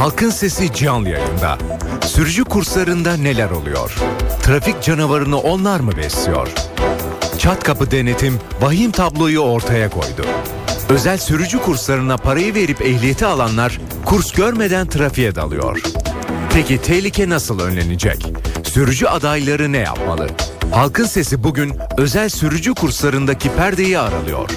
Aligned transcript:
Halkın 0.00 0.30
Sesi 0.30 0.74
canlı 0.74 1.08
yayında. 1.08 1.58
Sürücü 2.06 2.44
kurslarında 2.44 3.16
neler 3.16 3.50
oluyor? 3.50 3.94
Trafik 4.42 4.82
canavarını 4.82 5.38
onlar 5.38 5.80
mı 5.80 5.96
besliyor? 5.96 6.48
Çat 7.38 7.64
kapı 7.64 7.90
denetim 7.90 8.38
vahim 8.60 8.90
tabloyu 8.90 9.40
ortaya 9.40 9.90
koydu. 9.90 10.26
Özel 10.88 11.18
sürücü 11.18 11.58
kurslarına 11.58 12.16
parayı 12.16 12.54
verip 12.54 12.82
ehliyeti 12.82 13.26
alanlar 13.26 13.80
kurs 14.04 14.32
görmeden 14.32 14.86
trafiğe 14.86 15.34
dalıyor. 15.34 15.80
Peki 16.52 16.78
tehlike 16.78 17.28
nasıl 17.28 17.60
önlenecek? 17.60 18.26
Sürücü 18.64 19.06
adayları 19.06 19.72
ne 19.72 19.78
yapmalı? 19.78 20.28
Halkın 20.72 21.06
Sesi 21.06 21.44
bugün 21.44 21.72
özel 21.98 22.28
sürücü 22.28 22.74
kurslarındaki 22.74 23.48
perdeyi 23.48 23.98
aralıyor. 23.98 24.50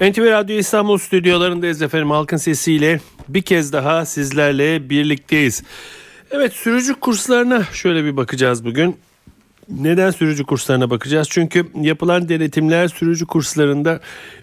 NTV 0.00 0.30
Radyo 0.30 0.56
İstanbul 0.56 0.98
stüdyolarındayız 0.98 1.82
efendim. 1.82 2.10
Halkın 2.10 2.36
sesiyle 2.36 3.00
bir 3.28 3.42
kez 3.42 3.72
daha 3.72 4.06
sizlerle 4.06 4.90
birlikteyiz. 4.90 5.62
Evet 6.30 6.52
sürücü 6.52 6.94
kurslarına 6.94 7.64
şöyle 7.72 8.04
bir 8.04 8.16
bakacağız 8.16 8.64
bugün. 8.64 8.96
Neden 9.68 10.10
sürücü 10.10 10.44
kurslarına 10.44 10.90
bakacağız? 10.90 11.28
Çünkü 11.30 11.66
yapılan 11.80 12.28
denetimler 12.28 12.88
sürücü 12.88 13.26
kurslarında 13.26 14.00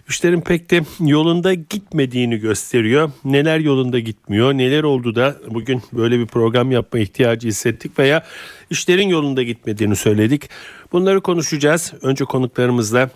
işlerin 0.08 0.40
pek 0.40 0.70
de 0.70 0.82
yolunda 1.00 1.54
gitmediğini 1.54 2.36
gösteriyor. 2.36 3.10
Neler 3.24 3.58
yolunda 3.58 3.98
gitmiyor, 3.98 4.52
neler 4.54 4.82
oldu 4.82 5.14
da 5.14 5.36
bugün 5.50 5.82
böyle 5.92 6.18
bir 6.18 6.26
program 6.26 6.72
yapma 6.72 6.98
ihtiyacı 6.98 7.48
hissettik 7.48 7.98
veya 7.98 8.24
işlerin 8.70 9.08
yolunda 9.08 9.42
gitmediğini 9.42 9.96
söyledik. 9.96 10.48
Bunları 10.92 11.20
konuşacağız. 11.20 11.92
Önce 12.02 12.24
konuklarımızla 12.24 13.10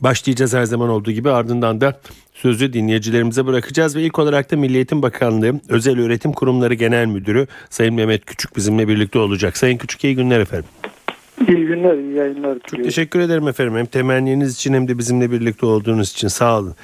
Başlayacağız 0.00 0.54
her 0.54 0.64
zaman 0.64 0.88
olduğu 0.88 1.10
gibi 1.12 1.30
ardından 1.30 1.80
da 1.80 2.00
sözü 2.34 2.72
dinleyicilerimize 2.72 3.46
bırakacağız 3.46 3.96
ve 3.96 4.02
ilk 4.02 4.18
olarak 4.18 4.50
da 4.50 4.56
Milli 4.56 4.76
Eğitim 4.76 5.02
Bakanlığı 5.02 5.60
Özel 5.68 6.00
Öğretim 6.00 6.32
Kurumları 6.32 6.74
Genel 6.74 7.06
Müdürü 7.06 7.46
Sayın 7.70 7.94
Mehmet 7.94 8.24
Küçük 8.24 8.56
bizimle 8.56 8.88
birlikte 8.88 9.18
olacak. 9.18 9.56
Sayın 9.56 9.78
Küçük 9.78 10.04
iyi 10.04 10.14
günler 10.14 10.40
efendim. 10.40 10.68
İyi 11.40 11.66
günler, 11.66 11.94
iyi 11.98 12.14
yayınlar. 12.14 12.58
Çok 12.66 12.84
teşekkür 12.84 13.20
ederim 13.20 13.48
efendim. 13.48 13.76
Hem 13.76 13.86
temenniniz 13.86 14.54
için 14.54 14.74
hem 14.74 14.88
de 14.88 14.98
bizimle 14.98 15.30
birlikte 15.30 15.66
olduğunuz 15.66 16.10
için 16.10 16.28
sağ 16.28 16.58
olun. 16.58 16.74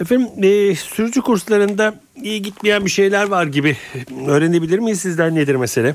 Efendim 0.00 0.28
e, 0.42 0.74
sürücü 0.74 1.20
kurslarında 1.20 1.94
iyi 2.22 2.42
gitmeyen 2.42 2.84
bir 2.84 2.90
şeyler 2.90 3.28
var 3.28 3.46
gibi. 3.46 3.76
Öğrenebilir 4.28 4.78
miyiz 4.78 5.00
sizden 5.00 5.34
nedir 5.34 5.54
mesele? 5.54 5.94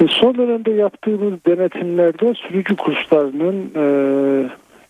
E, 0.00 0.06
son 0.08 0.34
dönemde 0.34 0.70
yaptığımız 0.70 1.44
denetimlerde 1.46 2.34
sürücü 2.34 2.76
kurslarının 2.76 3.70
e, 3.76 3.84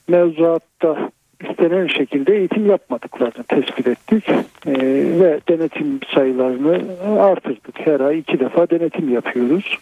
mevzuatta 0.09 1.11
istenen 1.51 1.87
şekilde 1.87 2.37
eğitim 2.37 2.67
yapmadıklarını 2.70 3.45
tespit 3.48 3.87
ettik 3.87 4.29
e, 4.67 4.73
ve 5.20 5.41
denetim 5.48 6.01
sayılarını 6.15 6.83
artırdık. 7.20 7.75
Her 7.75 8.01
ay 8.01 8.19
iki 8.19 8.41
defa 8.41 8.70
denetim 8.70 9.15
yapıyoruz. 9.15 9.79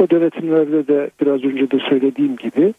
O 0.00 0.10
denetimlerde 0.10 0.86
de 0.86 1.10
biraz 1.20 1.44
önce 1.44 1.70
de 1.70 1.78
söylediğim 1.88 2.36
gibi 2.36 2.74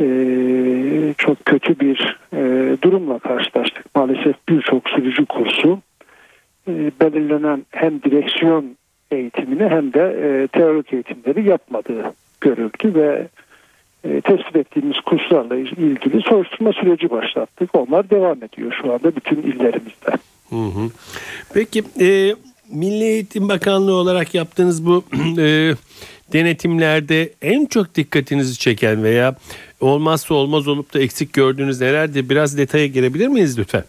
e, 0.00 1.14
çok 1.18 1.44
kötü 1.44 1.80
bir 1.80 2.18
e, 2.32 2.76
durumla 2.82 3.18
karşılaştık. 3.18 3.94
Maalesef 3.94 4.34
birçok 4.48 4.90
sürücü 4.90 5.26
kursu 5.26 5.78
e, 6.68 6.72
belirlenen 7.00 7.66
hem 7.70 8.02
direksiyon 8.02 8.76
eğitimini 9.10 9.68
hem 9.68 9.92
de 9.92 10.48
teorik 10.52 10.92
eğitimleri 10.92 11.48
yapmadığı 11.48 12.14
görüldü 12.40 12.94
ve 12.94 13.28
e, 14.04 14.20
tespit 14.20 14.56
ettiğimiz 14.56 15.00
kurslarla 15.00 15.56
ilgili 15.56 16.22
soruşturma 16.22 16.72
süreci 16.72 17.10
başlattık. 17.10 17.70
Onlar 17.74 18.10
devam 18.10 18.42
ediyor 18.42 18.78
şu 18.82 18.92
anda 18.92 19.16
bütün 19.16 19.36
illerimizde. 19.36 20.10
Peki 21.54 21.82
e, 22.00 22.34
Milli 22.72 23.04
Eğitim 23.04 23.48
Bakanlığı 23.48 23.94
olarak 23.94 24.34
yaptığınız 24.34 24.86
bu 24.86 25.04
e, 25.38 25.74
denetimlerde 26.32 27.30
en 27.42 27.66
çok 27.66 27.94
dikkatinizi 27.94 28.58
çeken 28.58 29.02
veya 29.02 29.34
olmazsa 29.80 30.34
olmaz 30.34 30.68
olup 30.68 30.94
da 30.94 31.00
eksik 31.00 31.32
gördüğünüz 31.32 31.80
nelerdir? 31.80 32.28
Biraz 32.28 32.58
detaya 32.58 32.86
girebilir 32.86 33.28
miyiz 33.28 33.58
lütfen? 33.58 33.84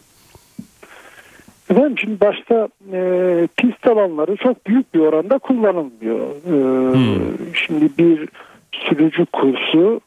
Efendim 1.71 1.95
şimdi 1.97 2.19
başta 2.19 2.67
e, 2.93 3.47
pist 3.57 3.87
alanları 3.87 4.35
çok 4.35 4.67
büyük 4.67 4.93
bir 4.93 4.99
oranda 4.99 5.37
kullanılmıyor. 5.37 6.19
E, 6.29 6.93
hmm. 6.93 7.55
Şimdi 7.55 7.89
bir 7.97 8.29
sürücü 8.71 9.25
kursu 9.25 10.01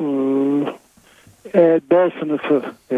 e, 1.54 1.80
B 1.90 2.10
sınıfı 2.20 2.62
e, 2.92 2.96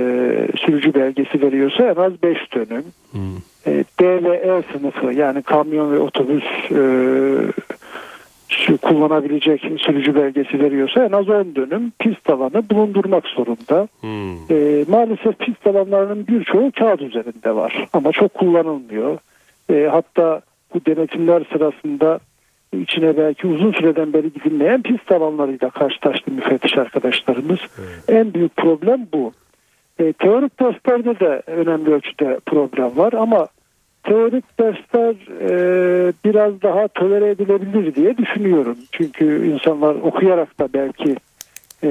sürücü 0.56 0.94
belgesi 0.94 1.42
veriyorsa 1.42 1.84
en 1.84 1.96
az 1.96 2.22
5 2.22 2.54
dönüm. 2.54 2.84
Hmm. 3.10 3.36
E, 3.66 3.84
D 4.00 4.24
ve 4.24 4.36
E 4.36 4.62
sınıfı 4.72 5.12
yani 5.12 5.42
kamyon 5.42 5.92
ve 5.92 5.98
otobüs 5.98 6.44
e, 6.70 6.80
kullanabilecek 8.82 9.60
sürücü 9.60 10.14
belgesi 10.14 10.60
veriyorsa 10.60 11.04
en 11.04 11.12
az 11.12 11.28
10 11.28 11.54
dönüm 11.54 11.92
pist 11.98 12.30
alanı 12.30 12.70
bulundurmak 12.70 13.26
zorunda. 13.26 13.88
Hmm. 14.00 14.34
E, 14.50 14.84
maalesef 14.88 15.38
pist 15.38 15.66
alanlarının 15.66 16.26
birçoğu 16.26 16.72
kağıt 16.78 17.02
üzerinde 17.02 17.54
var 17.54 17.88
ama 17.92 18.12
çok 18.12 18.34
kullanılmıyor. 18.34 19.18
E, 19.70 19.88
hatta 19.90 20.40
bu 20.74 20.80
denetimler 20.86 21.42
sırasında 21.52 22.20
içine 22.82 23.16
belki 23.16 23.46
uzun 23.46 23.72
süreden 23.72 24.12
beri 24.12 24.32
gidilmeyen 24.32 24.82
pist 24.82 25.12
alanlarıyla 25.12 25.70
karşılaştı 25.70 26.30
müfettiş 26.30 26.78
arkadaşlarımız. 26.78 27.58
Evet. 27.78 28.20
En 28.20 28.34
büyük 28.34 28.56
problem 28.56 29.06
bu. 29.12 29.32
E, 29.98 30.12
teorik 30.12 30.56
testlerde 30.56 31.20
de 31.20 31.42
önemli 31.46 31.90
ölçüde 31.90 32.40
problem 32.46 32.96
var 32.96 33.12
ama 33.12 33.46
teorik 34.08 34.44
dersler 34.60 35.14
e, 35.40 36.12
biraz 36.24 36.62
daha 36.62 36.88
tolere 36.88 37.30
edilebilir 37.30 37.94
diye 37.94 38.16
düşünüyorum. 38.16 38.78
Çünkü 38.92 39.52
insanlar 39.52 39.94
okuyarak 39.94 40.58
da 40.58 40.68
belki 40.74 41.16
e, 41.82 41.88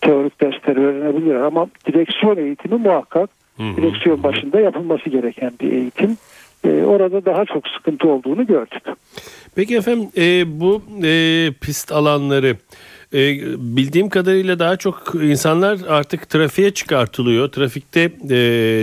teorik 0.00 0.40
dersleri 0.40 0.80
öğrenebilir 0.80 1.34
ama 1.34 1.66
direksiyon 1.86 2.36
eğitimi 2.36 2.76
muhakkak 2.76 3.30
direksiyon 3.58 4.22
başında 4.22 4.60
yapılması 4.60 5.10
gereken 5.10 5.52
bir 5.60 5.72
eğitim. 5.72 6.16
E, 6.64 6.82
orada 6.84 7.24
daha 7.24 7.44
çok 7.44 7.68
sıkıntı 7.68 8.08
olduğunu 8.08 8.46
gördük. 8.46 8.82
Peki 9.54 9.76
efendim 9.76 10.08
e, 10.16 10.60
bu 10.60 10.82
e, 11.04 11.50
pist 11.60 11.92
alanları 11.92 12.56
e, 13.14 13.18
bildiğim 13.76 14.08
kadarıyla 14.08 14.58
daha 14.58 14.76
çok 14.76 15.14
insanlar 15.22 15.78
artık 15.88 16.30
trafiğe 16.30 16.70
çıkartılıyor. 16.70 17.48
Trafikte 17.48 18.00
e, 18.00 18.30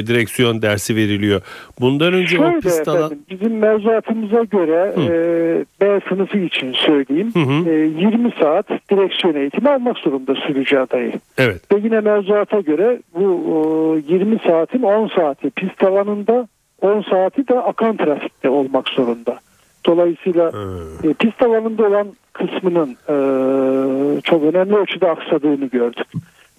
direksiyon 0.08 0.62
dersi 0.62 0.96
veriliyor. 0.96 1.42
Bundan 1.80 2.14
önce 2.14 2.38
Şöyle 2.38 2.58
o 2.58 2.60
pist 2.60 2.80
efendim, 2.80 3.02
alan... 3.02 3.18
Bizim 3.30 3.58
mevzuatımıza 3.58 4.44
göre 4.44 4.94
e, 4.98 5.66
B 5.82 6.00
sınıfı 6.10 6.38
için 6.38 6.74
söyleyeyim. 6.74 7.32
Hı 7.34 7.40
hı. 7.40 7.70
E, 7.70 7.74
20 7.74 8.32
saat 8.40 8.70
direksiyon 8.92 9.36
eğitimi 9.36 9.70
almak 9.70 9.98
zorunda 9.98 10.36
sürücü 10.36 10.78
adayı. 10.78 11.14
Evet. 11.38 11.74
Ve 11.74 11.80
yine 11.84 12.00
mevzuata 12.00 12.60
göre 12.60 13.00
bu 13.16 14.02
e, 14.10 14.14
20 14.14 14.40
saatin 14.48 14.82
10 14.82 15.08
saati 15.08 15.50
pist 15.50 15.84
alanında 15.84 16.48
10 16.82 17.02
saati 17.02 17.48
de 17.48 17.60
akan 17.60 17.98
trafikte 17.98 18.50
olmak 18.50 18.90
zorunda. 18.90 19.40
Dolayısıyla 19.88 20.52
hmm. 20.54 21.10
e, 21.10 21.14
pist 21.14 21.42
alanında 21.42 21.88
olan 21.88 22.08
kısmının 22.34 22.90
e, 22.92 24.22
çok 24.22 24.44
önemli 24.44 24.76
ölçüde 24.76 25.10
aksadığını 25.10 25.66
gördük. 25.66 26.08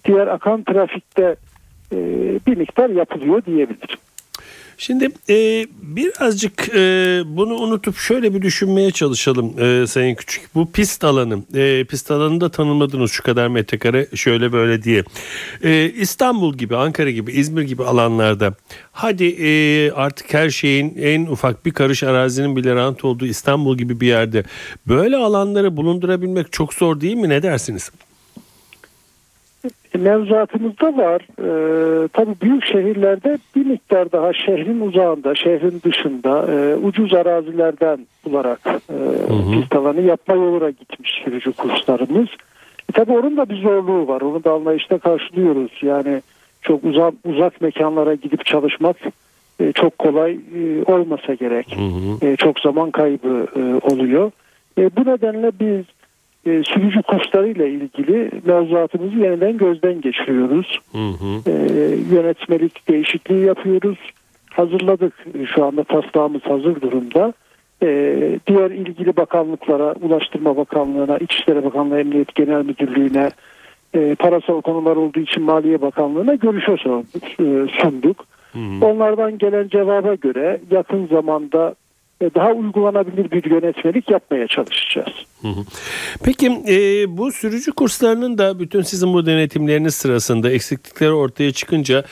Diğer 0.05 0.27
akan 0.27 0.63
trafikte 0.63 1.35
e, 1.91 1.97
bir 2.47 2.57
miktar 2.57 2.89
yapılıyor 2.89 3.45
diyebilirim. 3.45 3.97
Şimdi 4.81 5.09
e, 5.29 5.67
birazcık 5.81 6.69
e, 6.69 7.21
bunu 7.25 7.53
unutup 7.53 7.97
şöyle 7.97 8.33
bir 8.33 8.41
düşünmeye 8.41 8.91
çalışalım 8.91 9.63
e, 9.63 9.87
Sayın 9.87 10.15
Küçük. 10.15 10.55
Bu 10.55 10.71
pist 10.71 11.03
alanı, 11.03 11.43
e, 11.53 11.83
pist 11.83 12.11
alanını 12.11 12.41
da 12.41 12.51
tanımladınız 12.51 13.11
şu 13.11 13.23
kadar 13.23 13.47
metrekare 13.47 14.07
şöyle 14.15 14.51
böyle 14.51 14.83
diye. 14.83 15.03
E, 15.63 15.89
İstanbul 15.89 16.57
gibi, 16.57 16.75
Ankara 16.75 17.09
gibi, 17.09 17.31
İzmir 17.31 17.61
gibi 17.61 17.83
alanlarda 17.83 18.53
hadi 18.91 19.25
e, 19.25 19.91
artık 19.91 20.33
her 20.33 20.49
şeyin 20.49 20.97
en 20.97 21.25
ufak 21.25 21.65
bir 21.65 21.71
karış 21.71 22.03
arazinin 22.03 22.55
bile 22.55 22.75
rant 22.75 23.05
olduğu 23.05 23.25
İstanbul 23.25 23.77
gibi 23.77 23.99
bir 23.99 24.07
yerde 24.07 24.43
böyle 24.87 25.17
alanları 25.17 25.77
bulundurabilmek 25.77 26.51
çok 26.51 26.73
zor 26.73 27.01
değil 27.01 27.15
mi? 27.15 27.29
Ne 27.29 27.43
dersiniz? 27.43 27.91
Mevzuatımızda 29.97 30.97
var. 30.97 31.21
Ee, 31.39 32.07
tabii 32.07 32.35
büyük 32.41 32.65
şehirlerde 32.65 33.37
bir 33.55 33.65
miktar 33.65 34.11
daha 34.11 34.33
şehrin 34.33 34.79
uzağında, 34.79 35.35
şehrin 35.35 35.81
dışında 35.85 36.45
e, 36.51 36.75
ucuz 36.75 37.13
arazilerden 37.13 38.07
bularak 38.25 38.59
e, 38.65 38.97
pist 39.51 39.75
alanı 39.75 40.01
yapma 40.01 40.35
yoluna 40.35 40.69
gitmiş 40.69 41.21
sürücü 41.23 41.51
kurslarımız. 41.51 42.27
E, 42.89 42.91
tabii 42.93 43.11
onun 43.11 43.37
da 43.37 43.49
bir 43.49 43.61
zorluğu 43.61 44.07
var. 44.07 44.21
Onu 44.21 44.43
da 44.43 44.51
anlayışla 44.51 44.97
karşılıyoruz. 44.97 45.71
Yani 45.81 46.21
çok 46.61 46.83
uzak 46.83 47.13
uzak 47.25 47.61
mekanlara 47.61 48.13
gidip 48.13 48.45
çalışmak 48.45 48.97
e, 49.59 49.71
çok 49.71 49.97
kolay 49.97 50.31
e, 50.31 50.83
olmasa 50.91 51.33
gerek. 51.33 51.77
E, 52.21 52.35
çok 52.35 52.59
zaman 52.59 52.91
kaybı 52.91 53.47
e, 53.55 53.93
oluyor. 53.93 54.31
E, 54.77 54.95
bu 54.95 55.01
nedenle 55.01 55.51
biz 55.59 55.85
e, 56.45 56.63
sürücü 56.63 57.01
kurslarıyla 57.01 57.65
ilgili 57.65 58.31
mevzuatımızı 58.45 59.17
yeniden 59.17 59.57
gözden 59.57 60.01
geçiriyoruz. 60.01 60.79
Hı 60.91 60.97
hı. 60.97 61.51
E, 61.51 61.53
yönetmelik 62.15 62.87
değişikliği 62.89 63.45
yapıyoruz. 63.45 63.97
Hazırladık. 64.49 65.13
Şu 65.55 65.65
anda 65.65 65.83
taslağımız 65.83 66.41
hazır 66.41 66.81
durumda. 66.81 67.33
E, 67.83 67.87
diğer 68.47 68.71
ilgili 68.71 69.17
bakanlıklara, 69.17 69.93
Ulaştırma 70.01 70.57
Bakanlığı'na, 70.57 71.17
İçişleri 71.17 71.65
Bakanlığı, 71.65 71.99
Emniyet 71.99 72.35
Genel 72.35 72.65
Müdürlüğü'ne, 72.65 73.29
e, 73.93 74.15
parasal 74.15 74.61
konular 74.61 74.95
olduğu 74.95 75.19
için 75.19 75.43
Maliye 75.43 75.81
Bakanlığı'na 75.81 76.35
görüşe 76.35 76.77
sorduk, 76.77 77.23
e, 77.39 77.81
sunduk. 77.81 78.25
Onlardan 78.81 79.37
gelen 79.37 79.67
cevaba 79.67 80.15
göre 80.15 80.59
yakın 80.71 81.07
zamanda 81.07 81.75
daha 82.21 82.51
uygulanabilir 82.51 83.31
bir 83.31 83.51
yönetmelik 83.51 84.09
yapmaya 84.09 84.47
çalışacağız. 84.47 85.13
Peki 86.23 86.47
e, 86.67 87.17
bu 87.17 87.31
sürücü 87.31 87.71
kurslarının 87.71 88.37
da 88.37 88.59
bütün 88.59 88.81
sizin 88.81 89.13
bu 89.13 89.25
denetimleriniz 89.25 89.95
sırasında 89.95 90.51
eksiklikleri 90.51 91.11
ortaya 91.11 91.51
çıkınca 91.51 92.03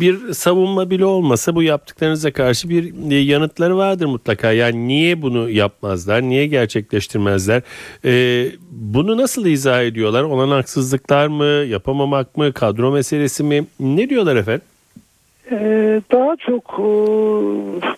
bir 0.00 0.32
savunma 0.32 0.90
bile 0.90 1.04
olmasa 1.04 1.54
bu 1.54 1.62
yaptıklarınıza 1.62 2.32
karşı 2.32 2.68
bir 2.68 3.10
e, 3.10 3.14
yanıtları 3.14 3.76
vardır 3.76 4.06
mutlaka. 4.06 4.52
Yani 4.52 4.88
niye 4.88 5.22
bunu 5.22 5.50
yapmazlar, 5.50 6.22
niye 6.22 6.46
gerçekleştirmezler? 6.46 7.62
E, 8.04 8.46
bunu 8.70 9.16
nasıl 9.16 9.46
izah 9.46 9.82
ediyorlar? 9.82 10.22
Olanaksızlıklar 10.22 11.26
mı, 11.26 11.44
yapamamak 11.44 12.36
mı, 12.36 12.52
kadro 12.52 12.92
meselesi 12.92 13.44
mi? 13.44 13.66
Ne 13.80 14.08
diyorlar 14.08 14.36
efendim? 14.36 14.62
Ee, 15.50 16.00
daha 16.12 16.36
çok 16.36 16.78
e, 16.78 16.88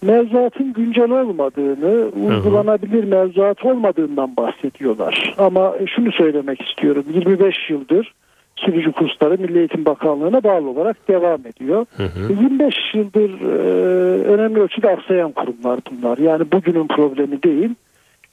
mevzuatın 0.07 0.73
güncel 0.73 1.11
olmadığını, 1.11 2.09
uygulanabilir 2.09 3.05
mevzuat 3.05 3.65
olmadığından 3.65 4.37
bahsediyorlar. 4.37 5.35
Ama 5.39 5.75
şunu 5.97 6.13
söylemek 6.13 6.61
istiyorum. 6.61 7.05
25 7.15 7.71
yıldır 7.71 8.15
sürücü 8.57 8.93
kursları 8.93 9.39
Milli 9.39 9.59
Eğitim 9.59 9.85
Bakanlığı'na 9.85 10.43
bağlı 10.43 10.69
olarak 10.69 11.09
devam 11.09 11.41
ediyor. 11.47 11.87
25 12.29 12.75
yıldır 12.95 13.41
e, 13.41 14.25
önemli 14.25 14.61
ölçüde 14.61 14.91
aksayan 14.91 15.33
kurumlar 15.33 15.81
bunlar. 15.91 16.19
Yani 16.19 16.53
bugünün 16.53 16.87
problemi 16.87 17.43
değil. 17.43 17.71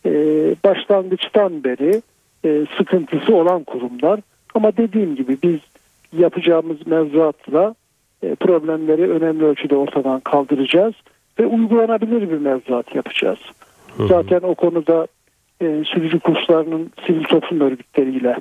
E, 0.05 0.11
başlangıçtan 0.65 1.63
beri 1.63 2.01
e, 2.45 2.65
sıkıntısı 2.77 3.35
olan 3.35 3.63
kurumlar. 3.63 4.19
Ama 4.55 4.77
dediğim 4.77 5.15
gibi 5.15 5.37
biz 5.43 5.59
yapacağımız 6.17 6.87
mevzuatla 6.87 7.63
e, 7.63 7.80
problemleri 8.21 9.11
önemli 9.11 9.45
ölçüde 9.45 9.75
ortadan 9.75 10.19
kaldıracağız 10.19 10.93
ve 11.39 11.45
uygulanabilir 11.45 12.31
bir 12.31 12.37
mevzuat 12.37 12.95
yapacağız. 12.95 13.39
Zaten 14.07 14.39
o 14.43 14.55
konuda 14.55 15.07
e, 15.61 15.83
sürücü 15.85 16.19
kurslarının 16.19 16.91
sivil 17.05 17.23
toplum 17.23 17.61
örgütleriyle 17.61 18.35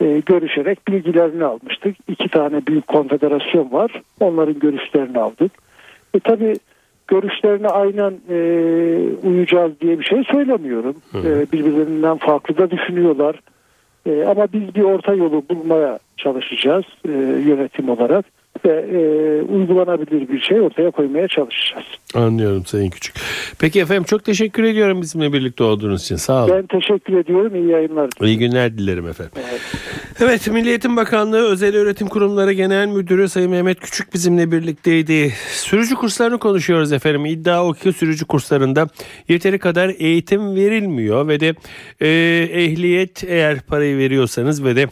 e, 0.00 0.22
görüşerek 0.26 0.88
bilgilerini 0.88 1.44
almıştık. 1.44 1.96
İki 2.08 2.28
tane 2.28 2.66
büyük 2.66 2.86
konfederasyon 2.86 3.72
var. 3.72 4.02
Onların 4.20 4.58
görüşlerini 4.58 5.18
aldık. 5.18 5.52
E, 6.14 6.20
tabii 6.20 6.56
görüşlerine 7.08 7.68
aynen 7.68 8.14
e, 8.30 8.38
uyacağız 9.22 9.80
diye 9.80 9.98
bir 9.98 10.04
şey 10.04 10.24
söylemiyorum. 10.24 10.96
E, 11.14 11.52
birbirlerinden 11.52 12.16
farklı 12.16 12.58
da 12.58 12.70
düşünüyorlar. 12.70 13.40
E, 14.06 14.24
ama 14.24 14.46
biz 14.52 14.74
bir 14.74 14.82
orta 14.82 15.14
yolu 15.14 15.42
bulmaya 15.50 15.98
çalışacağız 16.16 16.84
e, 17.08 17.10
yönetim 17.46 17.88
olarak 17.88 18.24
ve 18.64 18.86
e, 18.92 19.42
uygulanabilir 19.42 20.28
bir 20.28 20.40
şey 20.40 20.60
ortaya 20.60 20.90
koymaya 20.90 21.28
çalışacağız. 21.28 21.84
Anlıyorum 22.14 22.64
Sayın 22.66 22.90
Küçük. 22.90 23.14
Peki 23.58 23.80
efendim 23.80 24.04
çok 24.04 24.24
teşekkür 24.24 24.64
ediyorum 24.64 25.02
bizimle 25.02 25.32
birlikte 25.32 25.64
olduğunuz 25.64 26.02
için. 26.02 26.16
Sağ 26.16 26.44
olun. 26.44 26.54
Ben 26.56 26.66
teşekkür 26.66 27.18
ediyorum. 27.18 27.56
İyi 27.56 27.68
yayınlar. 27.68 28.10
İyi 28.22 28.38
günler 28.38 28.78
dilerim 28.78 29.08
efendim. 29.08 29.32
Evet 30.20 30.48
Milli 30.48 30.68
Eğitim 30.68 30.96
Bakanlığı 30.96 31.50
Özel 31.50 31.76
Öğretim 31.76 32.08
Kurumları 32.08 32.52
Genel 32.52 32.88
Müdürü 32.88 33.28
Sayın 33.28 33.50
Mehmet 33.50 33.80
Küçük 33.80 34.14
bizimle 34.14 34.52
birlikteydi. 34.52 35.32
Sürücü 35.48 35.94
kurslarını 35.94 36.38
konuşuyoruz 36.38 36.92
efendim. 36.92 37.26
İddia 37.26 37.66
o 37.66 37.72
ki 37.72 37.92
sürücü 37.92 38.24
kurslarında 38.24 38.88
yeteri 39.28 39.58
kadar 39.58 39.92
eğitim 39.98 40.54
verilmiyor 40.54 41.28
ve 41.28 41.40
de 41.40 41.54
e, 42.00 42.08
ehliyet 42.62 43.24
eğer 43.24 43.60
parayı 43.60 43.98
veriyorsanız 43.98 44.64
ve 44.64 44.76
de 44.76 44.86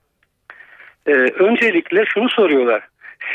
e, 1.07 1.13
öncelikle 1.13 2.05
şunu 2.07 2.29
soruyorlar. 2.29 2.89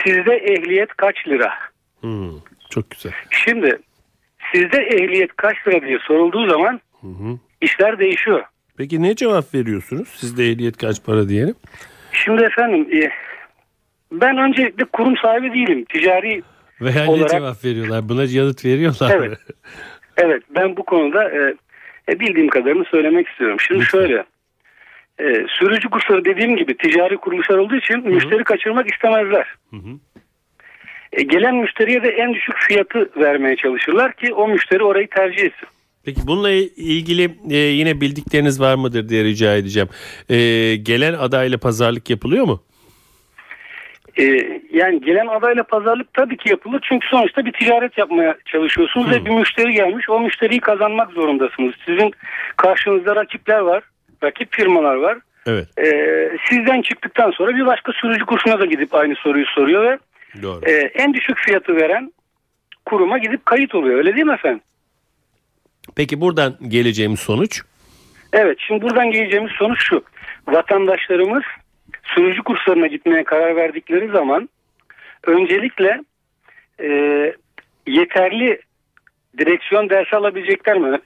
Sizde 0.05 0.35
ehliyet 0.35 0.93
kaç 0.97 1.27
lira? 1.27 1.53
Hmm, 2.01 2.31
çok 2.69 2.91
güzel. 2.91 3.11
Şimdi 3.29 3.79
sizde 4.53 4.77
ehliyet 4.77 5.35
kaç 5.35 5.67
lira 5.67 5.81
diye 5.81 5.99
sorulduğu 5.99 6.49
zaman 6.49 6.81
Hı 7.01 7.07
hı. 7.07 7.39
işler 7.61 7.99
değişiyor. 7.99 8.43
Peki 8.77 9.03
ne 9.03 9.15
cevap 9.15 9.53
veriyorsunuz? 9.53 10.07
Sizde 10.07 10.45
ehliyet 10.45 10.77
kaç 10.77 11.03
para 11.05 11.29
diyelim? 11.29 11.55
Şimdi 12.11 12.43
efendim 12.43 12.87
e, 13.03 13.09
ben 14.11 14.37
öncelikle 14.37 14.85
kurum 14.85 15.17
sahibi 15.17 15.53
değilim. 15.53 15.85
Ticari 15.85 16.41
Veya 16.81 17.07
Olarak- 17.07 17.31
ne 17.31 17.37
cevap 17.39 17.65
veriyorlar? 17.65 18.09
Buna 18.09 18.23
yanıt 18.23 18.65
veriyorlar? 18.65 19.11
Evet. 19.17 19.37
evet 20.17 20.43
ben 20.55 20.77
bu 20.77 20.83
konuda 20.85 21.29
e, 21.29 21.53
e, 22.09 22.19
bildiğim 22.19 22.47
kadarını 22.49 22.85
söylemek 22.85 23.27
istiyorum. 23.27 23.57
Şimdi 23.59 23.81
Lütfen. 23.81 23.99
şöyle 23.99 24.23
e, 25.19 25.45
sürücü 25.47 25.89
kursları 25.89 26.25
dediğim 26.25 26.57
gibi 26.57 26.77
ticari 26.77 27.17
kuruluşlar 27.17 27.57
olduğu 27.57 27.75
için 27.75 28.09
müşteri 28.09 28.43
kaçırmak 28.43 28.91
istemezler. 28.91 29.55
E, 31.13 31.23
gelen 31.23 31.55
müşteriye 31.55 32.03
de 32.03 32.09
en 32.09 32.33
düşük 32.33 32.55
fiyatı 32.57 33.09
vermeye 33.17 33.55
çalışırlar 33.55 34.13
ki 34.13 34.33
o 34.33 34.47
müşteri 34.47 34.83
orayı 34.83 35.07
tercih 35.07 35.43
etsin. 35.43 35.67
Peki 36.05 36.21
bununla 36.27 36.51
ilgili 36.51 37.35
e, 37.49 37.55
yine 37.57 38.01
bildikleriniz 38.01 38.59
var 38.61 38.75
mıdır 38.75 39.09
diye 39.09 39.23
rica 39.23 39.55
edeceğim. 39.55 39.89
E, 40.29 40.35
gelen 40.75 41.13
adayla 41.13 41.57
pazarlık 41.57 42.09
yapılıyor 42.09 42.45
mu? 42.45 42.63
Ee, 44.19 44.61
yani 44.73 45.01
gelen 45.01 45.27
adayla 45.27 45.63
pazarlık 45.63 46.13
tabii 46.13 46.37
ki 46.37 46.49
yapılır. 46.49 46.81
Çünkü 46.89 47.07
sonuçta 47.07 47.45
bir 47.45 47.51
ticaret 47.51 47.97
yapmaya 47.97 48.37
çalışıyorsunuz 48.45 49.11
ve 49.11 49.25
bir 49.25 49.29
müşteri 49.29 49.73
gelmiş. 49.73 50.09
O 50.09 50.19
müşteriyi 50.19 50.59
kazanmak 50.59 51.11
zorundasınız. 51.11 51.75
Sizin 51.85 52.11
karşınızda 52.57 53.15
rakipler 53.15 53.59
var. 53.59 53.83
Rakip 54.23 54.55
firmalar 54.55 54.95
var. 54.95 55.17
Evet. 55.45 55.67
Ee, 55.77 56.29
sizden 56.49 56.81
çıktıktan 56.81 57.31
sonra 57.31 57.55
bir 57.55 57.65
başka 57.65 57.91
sürücü 57.91 58.25
kursuna 58.25 58.59
da 58.59 58.65
gidip 58.65 58.95
aynı 58.95 59.15
soruyu 59.15 59.45
soruyor 59.45 59.83
ve 59.83 59.97
Doğru. 60.41 60.65
e, 60.65 60.71
en 60.71 61.13
düşük 61.13 61.37
fiyatı 61.37 61.75
veren 61.75 62.13
kuruma 62.85 63.17
gidip 63.17 63.45
kayıt 63.45 63.75
oluyor. 63.75 63.97
Öyle 63.97 64.15
değil 64.15 64.25
mi 64.25 64.33
efendim? 64.33 64.61
Peki 65.95 66.21
buradan 66.21 66.55
geleceğimiz 66.67 67.19
sonuç? 67.19 67.61
Evet 68.33 68.57
şimdi 68.67 68.81
buradan 68.81 69.11
geleceğimiz 69.11 69.51
sonuç 69.51 69.83
şu. 69.83 70.03
Vatandaşlarımız 70.47 71.43
sürücü 72.03 72.43
kurslarına 72.43 72.87
gitmeye 72.87 73.23
karar 73.23 73.55
verdikleri 73.55 74.07
zaman 74.07 74.49
öncelikle 75.27 76.01
e, 76.79 76.89
yeterli 77.87 78.59
direksiyon 79.37 79.89
dersi 79.89 80.15
alabilecekler 80.15 80.77
mi? 80.77 80.99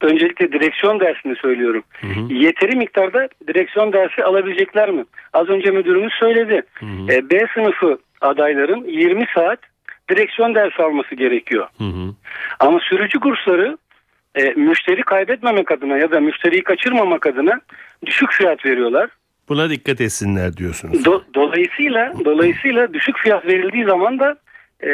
Öncelikle 0.00 0.52
direksiyon 0.52 1.00
dersini 1.00 1.36
söylüyorum. 1.36 1.82
Yeteri 2.30 2.76
miktarda 2.76 3.28
direksiyon 3.48 3.92
dersi 3.92 4.24
alabilecekler 4.24 4.90
mi? 4.90 5.04
Az 5.32 5.48
önce 5.48 5.70
müdürümüz 5.70 6.12
söyledi. 6.20 6.62
E, 7.08 7.30
B 7.30 7.46
sınıfı 7.54 7.98
adayların 8.20 8.84
20 8.84 9.26
saat 9.34 9.58
direksiyon 10.10 10.54
dersi 10.54 10.82
alması 10.82 11.14
gerekiyor. 11.14 11.66
Hı 11.78 11.84
hı. 11.84 12.14
Ama 12.60 12.80
sürücü 12.80 13.20
kursları 13.20 13.78
e, 14.34 14.44
müşteri 14.44 15.02
kaybetmemek 15.02 15.72
adına 15.72 15.98
ya 15.98 16.10
da 16.10 16.20
müşteriyi 16.20 16.64
kaçırmamak 16.64 17.26
adına 17.26 17.60
düşük 18.06 18.32
fiyat 18.32 18.66
veriyorlar. 18.66 19.10
Buna 19.48 19.70
dikkat 19.70 20.00
etsinler 20.00 20.56
diyorsunuz. 20.56 21.06
Do- 21.06 21.22
dolayısıyla 21.34 22.12
dolayısıyla 22.24 22.94
düşük 22.94 23.18
fiyat 23.18 23.46
verildiği 23.46 23.84
zaman 23.84 24.18
da 24.18 24.36
e, 24.82 24.88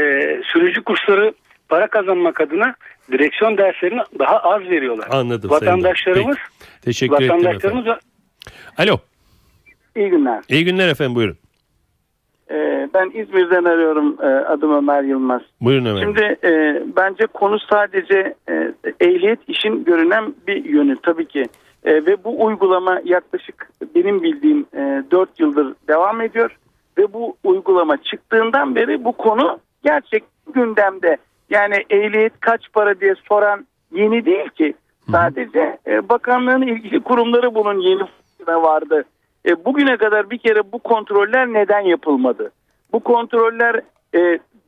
sürücü 0.53 0.83
kursları 0.83 1.35
para 1.69 1.87
kazanmak 1.87 2.41
adına 2.41 2.75
direksiyon 3.13 3.59
derslerini 3.59 4.01
daha 4.19 4.39
az 4.39 4.63
veriyorlar. 4.63 5.09
Anladım. 5.11 5.51
Vatandaşlarımız 5.51 6.37
Peki. 6.37 6.81
Teşekkür 6.83 7.15
vatandaşlarımız 7.15 7.87
Alo. 8.79 8.99
İyi 9.97 10.11
günler. 10.11 10.43
İyi 10.49 10.65
günler 10.65 10.89
efendim 10.89 11.15
buyurun. 11.15 11.39
Ee, 12.51 12.89
ben 12.95 13.11
İzmir'den 13.15 13.65
arıyorum. 13.65 14.17
Ee, 14.23 14.27
adım 14.27 14.75
Ömer 14.75 15.03
Yılmaz. 15.03 15.43
Buyurun 15.61 15.85
efendim. 15.85 16.03
Şimdi 16.03 16.39
e, 16.45 16.83
bence 16.97 17.27
konu 17.27 17.59
sadece 17.71 18.35
e, 18.49 18.73
ehliyet 19.01 19.39
işin 19.49 19.85
görünen 19.85 20.35
bir 20.47 20.65
yönü 20.65 20.97
tabii 21.03 21.27
ki. 21.27 21.47
E, 21.85 21.95
ve 22.07 22.25
bu 22.25 22.45
uygulama 22.45 23.01
yaklaşık 23.05 23.71
benim 23.95 24.23
bildiğim 24.23 24.67
e, 24.75 25.03
4 25.11 25.41
yıldır 25.41 25.75
devam 25.89 26.21
ediyor. 26.21 26.57
Ve 26.99 27.13
bu 27.13 27.37
uygulama 27.45 27.97
çıktığından 27.97 28.75
beri 28.75 29.05
bu 29.05 29.13
konu 29.13 29.59
gerçek 29.85 30.25
gündemde. 30.55 31.17
Yani 31.51 31.85
ehliyet 31.91 32.33
kaç 32.41 32.73
para 32.73 33.01
diye 33.01 33.15
soran 33.29 33.67
yeni 33.93 34.25
değil 34.25 34.49
ki. 34.49 34.75
Sadece 35.11 35.79
e, 35.87 36.09
bakanlığın 36.09 36.63
ilgili 36.63 37.01
kurumları 37.01 37.55
bunun 37.55 37.81
yeni 37.81 38.03
vardı. 38.49 39.05
E, 39.47 39.65
bugüne 39.65 39.97
kadar 39.97 40.31
bir 40.31 40.39
kere 40.39 40.73
bu 40.73 40.79
kontroller 40.79 41.47
neden 41.47 41.81
yapılmadı? 41.81 42.51
Bu 42.93 43.01
kontroller 43.01 43.81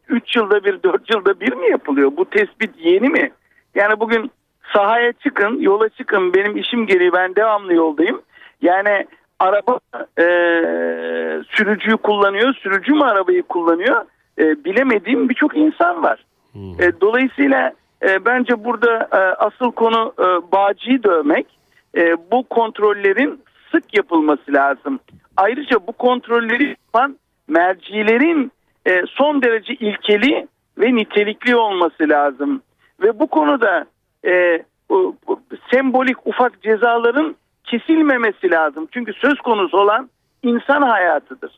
3 0.09 0.37
yılda 0.37 0.65
bir 0.65 0.83
4 0.83 1.11
yılda 1.11 1.41
bir 1.41 1.53
mi 1.53 1.71
yapılıyor? 1.71 2.13
Bu 2.17 2.25
tespit 2.25 2.71
yeni 2.79 3.09
mi? 3.09 3.31
Yani 3.75 4.01
bugün 4.01 4.31
sahaya 4.73 5.13
çıkın 5.13 5.61
yola 5.61 5.89
çıkın 5.89 6.35
benim 6.35 6.57
işim 6.57 6.87
gereği 6.87 7.13
ben 7.13 7.37
devamlı 7.37 7.75
yoldayım. 7.75 8.23
Yani 8.63 9.07
araba 9.39 9.81
e, 10.19 10.25
sürücüyü 11.51 11.97
kullanıyor 11.97 12.55
sürücü 12.55 12.93
mü 12.93 13.05
arabayı 13.05 13.43
kullanıyor 13.43 14.05
E, 14.39 14.65
bilemediğim 14.65 15.29
birçok 15.29 15.57
insan 15.57 16.03
var. 16.03 16.25
E, 16.55 17.01
dolayısıyla 17.01 17.73
e, 18.03 18.25
bence 18.25 18.65
burada 18.65 19.09
e, 19.13 19.17
asıl 19.17 19.73
konu 19.73 20.13
e, 20.19 20.53
bağcıyı 20.53 21.03
dövmek. 21.03 21.47
E, 21.97 22.17
bu 22.33 22.43
kontrollerin 22.43 23.41
sık 23.73 23.97
yapılması 23.97 24.53
lazım. 24.53 25.01
Ayrıca 25.37 25.87
bu 25.87 25.93
kontrolleri 25.93 26.69
yapan 26.69 27.19
mercilerin 27.49 28.53
e, 28.87 29.03
son 29.09 29.43
derece 29.43 29.75
ilkeli 29.75 30.47
ve 30.79 30.95
nitelikli 30.95 31.57
olması 31.57 32.09
lazım. 32.09 32.63
Ve 33.03 33.19
bu 33.19 33.27
konuda 33.27 33.87
e, 34.25 34.63
bu- 34.91 35.17
bu 35.29 35.41
sembolik 35.71 36.27
ufak 36.27 36.63
cezaların 36.63 37.37
kesilmemesi 37.65 38.51
lazım. 38.51 38.89
Çünkü 38.93 39.13
söz 39.13 39.39
konusu 39.39 39.77
olan 39.79 40.11
insan 40.43 40.83
hayatıdır. 40.83 41.51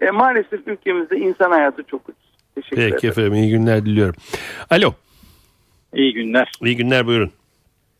E, 0.00 0.10
maalesef 0.10 0.68
ülkemizde 0.68 1.16
insan 1.16 1.50
hayatı 1.50 1.82
çok 1.82 2.08
ucuz. 2.08 2.22
Teşekkür 2.54 2.76
ederim. 2.76 2.90
Peki 2.92 3.06
efendim 3.08 3.34
iyi 3.34 3.50
günler 3.50 3.84
diliyorum. 3.86 4.14
Alo. 4.70 4.92
İyi 5.94 6.12
günler. 6.12 6.50
İyi 6.64 6.76
günler 6.76 7.06
buyurun. 7.06 7.30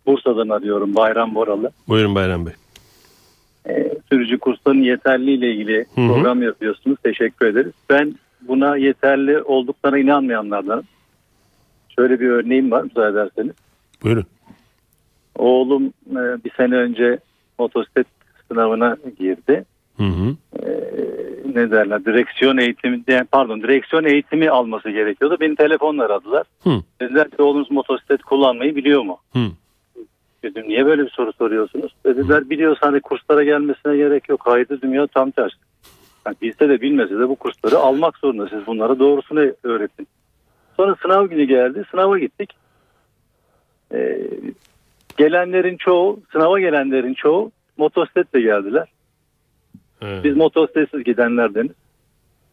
Bursa'dan 0.07 0.49
arıyorum 0.49 0.95
Bayram 0.95 1.35
Boralı. 1.35 1.71
Buyurun 1.89 2.15
Bayram 2.15 2.47
Bey. 2.47 2.53
Ee, 3.69 3.91
sürücü 4.09 4.39
kurslarının 4.39 4.83
yeterliği 4.83 5.39
ile 5.39 5.53
ilgili 5.53 5.87
Hı 5.95 6.01
hı. 6.01 6.09
program 6.09 6.43
yapıyorsunuz. 6.43 6.99
Teşekkür 7.03 7.47
ederiz. 7.47 7.73
Ben 7.91 8.15
buna 8.41 8.77
yeterli 8.77 9.43
olduklarına 9.43 9.99
inanmayanlardan 9.99 10.85
şöyle 11.99 12.21
bir 12.21 12.29
örneğim 12.29 12.71
var 12.71 12.83
müsaade 12.83 13.11
ederseniz. 13.11 13.55
Buyurun. 14.03 14.25
Oğlum 15.39 15.87
e, 16.11 16.45
bir 16.45 16.51
sene 16.57 16.75
önce 16.75 17.19
motosiklet 17.59 18.07
sınavına 18.49 18.97
girdi. 19.19 19.65
Hı 19.97 20.03
hı. 20.03 20.37
Ne 21.55 21.71
derler? 21.71 22.05
Direksiyon 22.05 22.57
eğitimi 22.57 23.03
yani 23.09 23.27
pardon 23.33 23.63
direksiyon 23.63 24.05
eğitimi 24.05 24.51
alması 24.51 24.91
gerekiyordu. 24.91 25.37
Beni 25.41 25.57
telefonla 25.57 26.05
aradılar. 26.05 26.47
Hı. 26.63 26.71
Dediler 27.01 27.31
ki 27.31 27.43
oğlunuz 27.43 27.71
motosiklet 27.71 28.23
kullanmayı 28.23 28.77
biliyor 28.77 29.03
mu? 29.03 29.19
Hı. 29.33 29.39
Dedim 30.43 30.69
niye 30.69 30.87
böyle 30.87 31.05
bir 31.05 31.11
soru 31.11 31.33
soruyorsunuz? 31.33 31.95
Dediler 32.07 32.51
biliyorsa 32.51 32.87
hani 32.87 33.01
kurslara 33.01 33.45
gelmesine 33.45 33.97
gerek 33.97 34.29
yok. 34.29 34.41
Haydi 34.45 34.83
dünya 34.83 35.07
tam 35.07 35.31
tersi. 35.31 35.57
Yani 36.27 36.37
bilse 36.43 36.69
de 36.69 36.81
bilmese 36.81 37.19
de 37.19 37.29
bu 37.29 37.37
kursları 37.37 37.79
almak 37.79 38.17
zorunda. 38.19 38.49
Siz 38.49 38.67
bunlara 38.67 38.99
doğrusunu 38.99 39.53
öğretin. 39.63 40.09
Sonra 40.77 40.97
sınav 41.03 41.27
günü 41.27 41.45
geldi. 41.45 41.85
Sınava 41.91 42.19
gittik. 42.19 42.53
Ee, 43.93 44.21
gelenlerin 45.17 45.77
çoğu, 45.77 46.21
sınava 46.33 46.61
gelenlerin 46.61 47.15
çoğu 47.15 47.53
motosikletle 47.77 48.41
geldiler. 48.41 48.89
Evet. 50.03 50.25
Biz 50.25 50.37
motosikletsiz 50.37 51.05
gidenlerdeniz. 51.05 51.73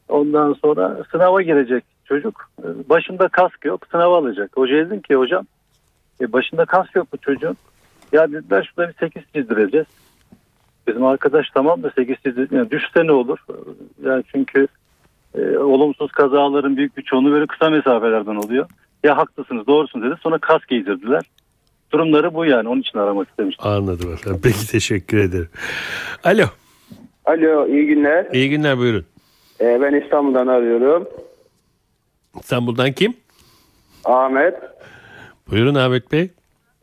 Ondan 0.10 0.54
sonra 0.54 1.04
sınava 1.12 1.42
girecek 1.42 1.84
çocuk. 2.06 2.50
Ee, 2.64 2.90
Başında 2.90 3.28
kask 3.28 3.66
yok. 3.66 3.88
Sınav 3.92 4.12
alacak. 4.12 4.58
Hoca 4.58 4.76
dedim 4.76 5.02
ki 5.02 5.16
hocam 5.16 5.46
e, 6.22 6.34
başında 6.34 6.66
kask 6.66 6.96
yok 6.96 7.08
bu 7.14 7.18
çocuğun. 7.18 7.58
Ya 8.14 8.32
dediler 8.32 8.72
şurada 8.76 8.92
bir 8.92 9.08
8 9.08 9.24
çizdireceğiz. 9.36 9.88
Bizim 10.88 11.06
arkadaş 11.06 11.50
tamam 11.54 11.84
da 11.84 11.92
8 11.96 12.16
çizdir. 12.26 12.52
Yani 12.52 12.72
düşse 12.72 13.08
ne 13.08 13.12
olur? 13.12 13.38
Yani 14.06 14.24
çünkü 14.32 14.68
e, 15.36 15.58
olumsuz 15.58 16.12
kazaların 16.12 16.78
büyük 16.78 16.98
bir 16.98 17.02
çoğunluğu 17.04 17.32
böyle 17.32 17.48
kısa 17.48 17.70
mesafelerden 17.70 18.36
oluyor. 18.36 18.70
Ya 19.04 19.18
haklısınız 19.18 19.68
doğrusunuz 19.68 20.06
dedi. 20.06 20.20
Sonra 20.22 20.38
kask 20.38 20.68
giydirdiler. 20.68 21.22
Durumları 21.92 22.34
bu 22.34 22.46
yani. 22.46 22.70
Onun 22.70 22.82
için 22.82 23.00
aramak 23.00 23.30
istemiştim. 23.30 23.68
Anladım 23.68 24.14
efendim. 24.14 24.40
Peki 24.44 24.68
teşekkür 24.68 25.18
ederim. 25.18 25.50
Alo. 26.24 26.46
Alo 27.26 27.68
iyi 27.68 27.88
günler. 27.88 28.28
İyi 28.34 28.50
günler 28.50 28.78
buyurun. 28.78 29.06
Ee, 29.62 29.80
ben 29.82 30.02
İstanbul'dan 30.02 30.48
arıyorum. 30.48 31.08
İstanbul'dan 32.40 32.92
kim? 32.92 33.14
Ahmet. 34.06 34.56
Buyurun 35.52 35.76
Ahmet 35.76 36.12
Bey. 36.12 36.30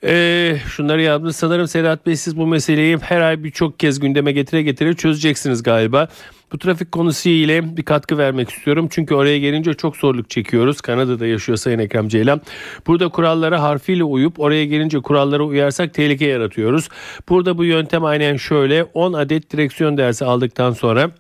Ee, 0.05 0.57
şunları 0.69 1.03
yazmış. 1.03 1.37
Sanırım 1.37 1.69
Sedat 1.69 2.07
Bey 2.07 2.17
siz 2.17 2.37
bu 2.37 2.47
meseleyi 2.47 2.99
her 2.99 3.21
ay 3.21 3.45
birçok 3.45 3.81
kez 3.81 4.01
gündeme 4.01 4.33
getire 4.33 4.63
getire 4.63 4.95
çözeceksiniz 4.95 5.63
galiba. 5.63 6.09
Bu 6.53 6.59
trafik 6.59 6.93
konusu 6.93 7.29
ile 7.29 7.77
bir 7.77 7.83
katkı 7.83 8.19
vermek 8.19 8.51
istiyorum. 8.51 8.89
Çünkü 8.91 9.15
oraya 9.15 9.39
gelince 9.39 9.75
çok 9.75 9.97
zorluk 9.97 10.31
çekiyoruz. 10.31 10.81
Kanada'da 10.81 11.27
yaşıyor 11.27 11.59
Sayın 11.59 11.79
Ekrem 11.79 12.09
Ceylan. 12.09 12.41
Burada 12.87 13.09
kurallara 13.09 13.63
harfiyle 13.63 14.05
uyup 14.05 14.41
oraya 14.41 14.65
gelince 14.65 15.01
kurallara 15.01 15.43
uyarsak 15.43 15.95
tehlike 15.95 16.27
yaratıyoruz. 16.27 16.89
Burada 17.29 17.59
bu 17.59 17.65
yöntem 17.65 18.05
aynen 18.05 18.37
şöyle 18.37 18.85
10 18.85 19.13
adet 19.13 19.53
direksiyon 19.53 19.97
dersi 19.97 20.25
aldıktan 20.25 20.73
sonra 20.73 21.11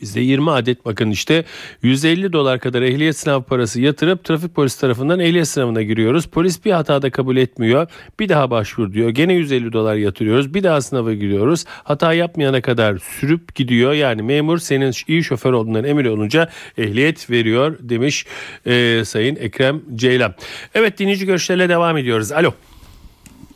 Bizde 0.00 0.20
20 0.20 0.50
adet 0.50 0.84
bakın 0.84 1.10
işte 1.10 1.44
150 1.82 2.32
dolar 2.32 2.60
kadar 2.60 2.82
ehliyet 2.82 3.16
sınav 3.16 3.42
parası 3.42 3.80
yatırıp 3.80 4.24
trafik 4.24 4.54
polisi 4.54 4.80
tarafından 4.80 5.20
ehliyet 5.20 5.48
sınavına 5.48 5.82
giriyoruz. 5.82 6.26
Polis 6.26 6.64
bir 6.64 6.72
hatada 6.72 7.10
kabul 7.10 7.36
etmiyor. 7.36 7.88
Bir 8.20 8.28
daha 8.28 8.50
başvur 8.50 8.92
diyor. 8.92 9.10
Gene 9.10 9.34
150 9.34 9.72
dolar 9.72 9.94
yatırıyoruz. 9.94 10.54
Bir 10.54 10.62
daha 10.62 10.80
sınava 10.80 11.12
giriyoruz. 11.12 11.64
Hata 11.68 12.12
yapmayana 12.12 12.60
kadar 12.60 12.98
sürüp 12.98 13.54
gidiyor. 13.54 13.92
Yani 13.92 14.22
memur 14.22 14.58
senin 14.58 14.92
iyi 15.08 15.24
şoför 15.24 15.52
olduğundan 15.52 15.84
emin 15.84 16.04
olunca 16.04 16.48
ehliyet 16.78 17.30
veriyor 17.30 17.76
demiş 17.80 18.26
e, 18.66 19.02
Sayın 19.04 19.36
Ekrem 19.36 19.82
Ceylan. 19.94 20.34
Evet 20.74 20.98
dinleyici 20.98 21.26
görüşlerle 21.26 21.68
devam 21.68 21.96
ediyoruz. 21.96 22.32
Alo. 22.32 22.52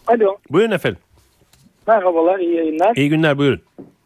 Alo. 0.06 0.36
Buyurun 0.50 0.72
efendim. 0.72 0.98
Merhabalar, 1.86 2.38
iyi 2.38 2.54
yayınlar. 2.54 2.96
İyi 2.96 3.08
günler 3.08 3.38
buyurun. 3.38 3.60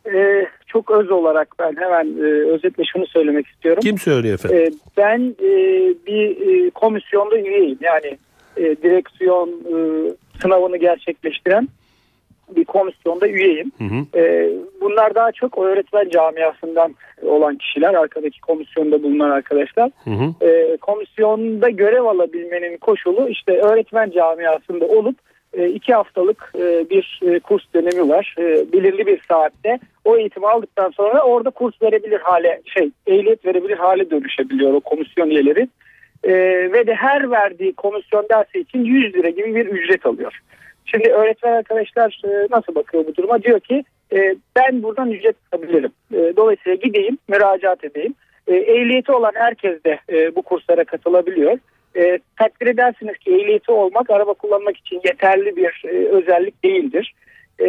Ee, 0.06 0.46
çok 0.72 0.90
öz 0.90 1.10
olarak 1.10 1.54
ben 1.58 1.76
hemen 1.76 2.06
e, 2.18 2.50
özetle 2.52 2.84
şunu 2.84 3.06
söylemek 3.06 3.46
istiyorum. 3.46 3.80
Kim 3.82 3.98
söylüyor 3.98 4.34
efendim? 4.34 4.58
Ee, 4.58 4.70
ben 4.96 5.34
e, 5.40 5.50
bir 6.06 6.30
e, 6.66 6.70
komisyonda 6.70 7.38
üyeyim. 7.38 7.78
Yani 7.80 8.18
e, 8.56 8.62
direksiyon 8.62 9.48
e, 9.48 9.76
sınavını 10.42 10.76
gerçekleştiren 10.76 11.68
bir 12.56 12.64
komisyonda 12.64 13.28
üyeyim. 13.28 13.72
Hı 13.78 13.84
hı. 13.84 14.18
E, 14.18 14.50
bunlar 14.80 15.14
daha 15.14 15.32
çok 15.32 15.58
öğretmen 15.58 16.08
camiasından 16.08 16.94
olan 17.22 17.56
kişiler. 17.56 17.94
Arkadaki 17.94 18.40
komisyonda 18.40 19.02
bulunan 19.02 19.30
arkadaşlar. 19.30 19.90
Hı 20.04 20.10
hı. 20.10 20.46
E, 20.46 20.76
komisyonda 20.76 21.70
görev 21.70 22.04
alabilmenin 22.04 22.76
koşulu 22.76 23.28
işte 23.28 23.60
öğretmen 23.60 24.10
camiasında 24.10 24.84
olup 24.84 25.16
e, 25.16 25.31
iki 25.58 25.94
haftalık 25.94 26.52
e, 26.54 26.90
bir 26.90 27.20
e, 27.22 27.40
kurs 27.40 27.62
dönemi 27.74 28.08
var. 28.08 28.34
E, 28.38 28.72
belirli 28.72 29.06
bir 29.06 29.22
saatte 29.28 29.78
o 30.04 30.16
eğitimi 30.16 30.48
aldıktan 30.48 30.90
sonra 30.90 31.22
orada 31.22 31.50
kurs 31.50 31.82
verebilir 31.82 32.20
hale 32.20 32.60
şey 32.64 32.90
ehliyet 33.06 33.46
verebilir 33.46 33.76
hale 33.76 34.10
dönüşebiliyor 34.10 34.74
o 34.74 34.80
komisyon 34.80 35.30
üyeleri. 35.30 35.68
E, 36.24 36.32
ve 36.72 36.86
de 36.86 36.94
her 36.94 37.30
verdiği 37.30 37.72
komisyon 37.72 38.26
dersi 38.30 38.58
için 38.58 38.84
100 38.84 39.14
lira 39.14 39.28
gibi 39.28 39.54
bir 39.54 39.66
ücret 39.66 40.06
alıyor. 40.06 40.40
Şimdi 40.84 41.08
öğretmen 41.08 41.52
arkadaşlar 41.52 42.20
e, 42.24 42.46
nasıl 42.50 42.74
bakıyor 42.74 43.06
bu 43.06 43.16
duruma? 43.16 43.42
Diyor 43.42 43.60
ki 43.60 43.84
e, 44.12 44.34
ben 44.56 44.82
buradan 44.82 45.10
ücret 45.10 45.36
alabilirim. 45.52 45.90
E, 46.14 46.32
dolayısıyla 46.36 46.74
gideyim 46.74 47.18
müracaat 47.28 47.84
edeyim. 47.84 48.14
E, 48.46 48.54
ehliyeti 48.54 49.12
olan 49.12 49.32
herkes 49.34 49.84
de 49.84 49.98
e, 50.10 50.36
bu 50.36 50.42
kurslara 50.42 50.84
katılabiliyor. 50.84 51.58
E, 51.96 52.18
takdir 52.38 52.66
edersiniz 52.66 53.18
ki 53.18 53.34
ehliyeti 53.34 53.72
olmak 53.72 54.10
araba 54.10 54.34
kullanmak 54.34 54.76
için 54.76 55.00
yeterli 55.04 55.56
bir 55.56 55.82
e, 55.84 56.08
özellik 56.08 56.64
değildir. 56.64 57.14
E, 57.60 57.66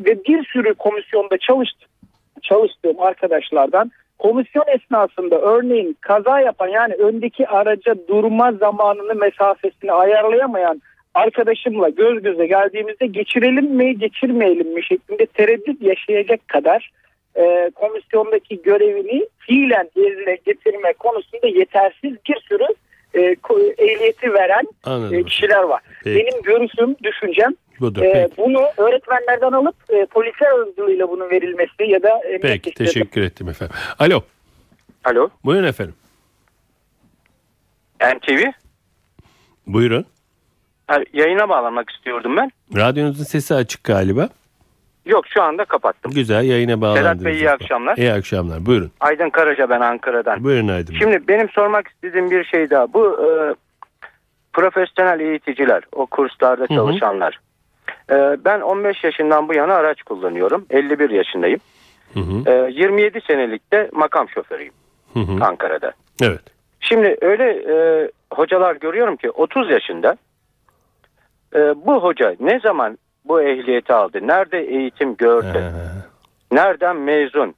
ve 0.00 0.24
bir 0.24 0.44
sürü 0.44 0.74
komisyonda 0.74 1.38
çalıştım, 1.38 1.88
çalıştığım 2.42 3.00
arkadaşlardan 3.00 3.90
komisyon 4.18 4.64
esnasında 4.66 5.40
örneğin 5.40 5.96
kaza 6.00 6.40
yapan 6.40 6.68
yani 6.68 6.94
öndeki 6.94 7.48
araca 7.48 7.94
durma 8.08 8.52
zamanını 8.52 9.14
mesafesini 9.14 9.92
ayarlayamayan 9.92 10.82
arkadaşımla 11.14 11.88
göz 11.88 12.22
göze 12.22 12.46
geldiğimizde 12.46 13.06
geçirelim 13.06 13.64
mi 13.64 13.98
geçirmeyelim 13.98 14.74
mi 14.74 14.84
şeklinde 14.84 15.26
tereddüt 15.26 15.82
yaşayacak 15.82 16.48
kadar 16.48 16.90
e, 17.36 17.70
komisyondaki 17.74 18.62
görevini 18.62 19.26
fiilen 19.38 19.90
yerine 19.96 20.38
getirme 20.46 20.92
konusunda 20.92 21.46
yetersiz 21.46 22.12
bir 22.28 22.40
sürü 22.48 22.66
e, 23.14 23.36
ehliyeti 23.78 24.32
veren 24.34 24.66
Anladım. 24.84 25.14
e, 25.18 25.22
kişiler 25.24 25.62
var. 25.62 25.82
Peki. 26.04 26.16
Benim 26.16 26.42
görüşüm, 26.42 26.96
düşüncem 27.02 27.52
Budur. 27.80 28.02
e, 28.02 28.12
Peki. 28.12 28.36
bunu 28.36 28.62
öğretmenlerden 28.76 29.52
alıp 29.52 29.74
e, 29.88 30.06
polisler 30.06 30.46
aracılığıyla 30.46 31.08
bunun 31.08 31.30
verilmesi 31.30 31.82
ya 31.86 32.02
da 32.02 32.18
emniyet 32.18 32.42
Peki 32.42 32.74
teşekkür 32.74 33.22
ettim 33.22 33.48
efendim. 33.48 33.76
Alo. 33.98 34.20
Alo. 35.04 35.28
Buyurun 35.44 35.66
efendim. 35.66 35.94
NTV. 38.00 38.44
Buyurun. 39.66 40.06
Yayına 41.12 41.48
bağlanmak 41.48 41.90
istiyordum 41.90 42.36
ben. 42.36 42.50
Radyonuzun 42.76 43.24
sesi 43.24 43.54
açık 43.54 43.84
galiba. 43.84 44.28
Yok 45.06 45.24
şu 45.28 45.42
anda 45.42 45.64
kapattım. 45.64 46.12
Güzel 46.12 46.44
yayına 46.44 46.80
bağlandınız. 46.80 47.24
Bey, 47.24 47.34
iyi 47.34 47.50
akşamlar. 47.50 47.96
İyi 47.96 48.12
akşamlar. 48.12 48.66
Buyurun. 48.66 48.90
Aydın 49.00 49.30
Karaca 49.30 49.70
ben 49.70 49.80
Ankara'dan. 49.80 50.44
Buyurun 50.44 50.68
Aydın. 50.68 50.94
Şimdi 50.94 51.28
benim 51.28 51.48
sormak 51.48 51.88
istediğim 51.88 52.30
bir 52.30 52.44
şey 52.44 52.70
daha. 52.70 52.92
Bu 52.92 53.06
e, 53.06 53.28
profesyonel 54.52 55.20
eğiticiler, 55.20 55.82
o 55.92 56.06
kurslarda 56.06 56.64
hı. 56.64 56.68
çalışanlar. 56.68 57.40
E, 58.10 58.14
ben 58.44 58.60
15 58.60 59.04
yaşından 59.04 59.48
bu 59.48 59.54
yana 59.54 59.74
araç 59.74 60.02
kullanıyorum. 60.02 60.66
51 60.70 61.10
yaşındayım. 61.10 61.60
Hı 62.14 62.20
hı. 62.20 62.50
E, 62.50 62.70
27 62.72 63.20
senelik 63.20 63.72
de 63.72 63.90
makam 63.92 64.28
şoförüyüm 64.28 64.74
Hı 65.12 65.20
hı. 65.20 65.44
Ankara'da. 65.44 65.92
Evet. 66.22 66.40
Şimdi 66.80 67.16
öyle 67.20 67.44
e, 67.44 68.10
hocalar 68.32 68.76
görüyorum 68.76 69.16
ki 69.16 69.30
30 69.30 69.70
yaşında 69.70 70.16
e, 71.54 71.58
bu 71.58 72.02
hoca 72.02 72.36
ne 72.40 72.60
zaman 72.60 72.98
bu 73.24 73.42
ehliyeti 73.42 73.92
aldı? 73.92 74.26
Nerede 74.26 74.58
eğitim 74.60 75.16
gördü? 75.16 75.58
Ee, 75.58 76.54
Nereden 76.54 76.96
mezun? 76.96 77.54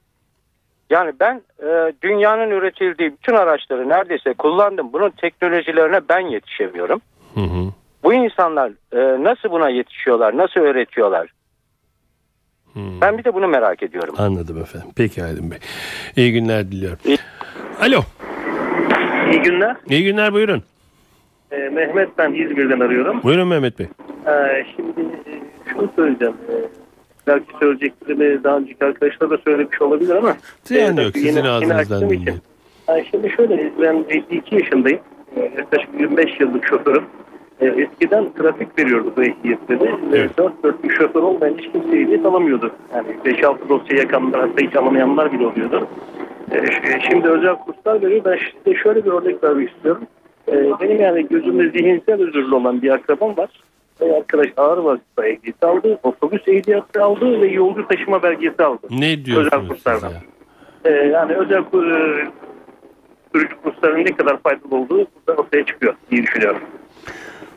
Yani 0.91 1.13
ben 1.21 1.43
e, 1.63 1.93
dünyanın 2.03 2.51
üretildiği 2.51 3.13
bütün 3.13 3.35
araçları 3.35 3.89
neredeyse 3.89 4.33
kullandım. 4.35 4.93
Bunun 4.93 5.11
teknolojilerine 5.11 6.01
ben 6.09 6.21
yetişemiyorum. 6.21 7.01
hı 7.35 7.41
hı. 7.41 7.73
Bu 8.03 8.15
insanlar 8.15 8.73
e, 8.93 9.25
nasıl 9.25 9.51
buna 9.51 9.69
yetişiyorlar? 9.69 10.37
Nasıl 10.37 10.61
öğretiyorlar? 10.61 11.29
Hmm. 12.73 13.01
Ben 13.01 13.19
bir 13.19 13.25
de 13.25 13.35
bunu 13.35 13.49
merak 13.49 13.83
ediyorum. 13.83 14.15
Anladım 14.19 14.59
efendim. 14.61 14.89
Peki 14.97 15.25
Aydın 15.25 15.51
Bey. 15.51 15.59
İyi 16.17 16.33
günler 16.33 16.73
diliyorum. 16.73 16.99
İyi- 17.05 17.19
Alo. 17.81 18.01
İyi 19.33 19.43
günler. 19.43 19.77
İyi 19.91 20.05
günler 20.05 20.33
buyurun. 20.33 20.63
Ee, 21.53 21.57
Mehmet 21.57 22.19
ben 22.19 22.33
İzmir'den 22.33 22.81
arıyorum. 22.81 23.23
Buyurun 23.23 23.49
Mehmet 23.49 23.79
Bey. 23.79 23.87
Ee, 24.27 24.65
şimdi 24.77 25.01
e, 25.01 25.33
şunu 25.73 25.89
söyleyeceğim. 25.97 26.35
Ee, 26.51 26.55
belki 27.27 27.47
söyleyeceklerimi 27.61 28.45
daha 28.45 28.57
önceki 28.57 28.85
arkadaşlar 28.85 29.31
da 29.31 29.39
söylemiş 29.39 29.83
olabilir 29.83 30.15
ama. 30.15 30.37
Ziyan 30.65 30.97
e, 30.97 31.03
yok. 31.03 31.13
Sizin 31.15 31.27
yeni- 31.29 31.37
yeni 31.39 31.49
ağzınızdan 31.49 32.01
dinleyin. 32.11 32.41
Yani 32.89 33.05
şimdi 33.11 33.31
şöyle 33.31 33.71
ben 33.83 34.05
52 34.09 34.55
yaşındayım. 34.55 34.99
Ee, 35.37 35.41
Yaklaşık 35.59 35.89
25 36.01 36.41
yıllık 36.41 36.67
şoförüm. 36.67 37.05
Eskiden 37.61 38.33
trafik 38.39 38.79
veriyordu 38.79 39.13
bu 39.17 39.23
ehliyetleri. 39.23 39.91
Evet. 40.15 40.39
4 40.39 40.63
4 40.65 40.85
bir 40.85 40.91
şoför 40.91 41.23
olmayan 41.23 41.55
hiç 41.59 41.73
kimse 41.73 41.89
ehliyet 41.99 42.27
alamıyordu. 42.27 42.71
Yani 42.95 43.07
5-6 43.25 43.69
dosya 43.69 43.97
yakanlar 43.99 44.41
hatta 44.41 44.67
hiç 44.67 44.77
alamayanlar 44.77 45.33
bile 45.33 45.47
oluyordu. 45.47 45.87
Ş- 46.53 47.01
Şimdi 47.11 47.29
özel 47.29 47.55
kurslar 47.55 48.03
veriyor. 48.03 48.25
Ben 48.25 48.39
size 48.65 48.79
şöyle 48.83 49.05
bir 49.05 49.11
örnek 49.11 49.45
vermek 49.45 49.71
istiyorum. 49.71 50.03
Benim 50.81 51.01
yani 51.01 51.29
gözümde 51.29 51.79
zihinsel 51.79 52.23
özürlü 52.23 52.55
olan 52.55 52.83
bir 52.83 52.91
akrabam 52.91 53.37
var. 53.37 53.49
Arkadaş 54.01 54.49
ağır 54.57 54.79
vasıta 54.79 55.27
ehliyeti 55.27 55.67
aldı, 55.67 55.99
otobüs 56.03 56.49
ehliyeti 56.49 57.01
aldı 57.01 57.41
ve 57.41 57.47
yolcu 57.47 57.89
taşıma 57.89 58.23
belgesi 58.23 58.63
aldı. 58.63 58.87
Ne 58.91 59.25
diyorsunuz 59.25 59.63
siz 59.63 59.69
kurslardan. 59.69 60.11
ya? 60.11 60.23
Ee, 60.85 60.91
yani 60.91 61.35
özel 61.35 61.61
e, 61.61 62.29
sürücü 63.33 63.55
kurslarının 63.63 64.05
ne 64.05 64.17
kadar 64.17 64.39
faydalı 64.43 64.77
olduğu 64.77 64.97
burada 64.97 65.43
ortaya 65.43 65.67
çıkıyor 65.67 65.95
diye 66.11 66.23
düşünüyorum. 66.23 66.61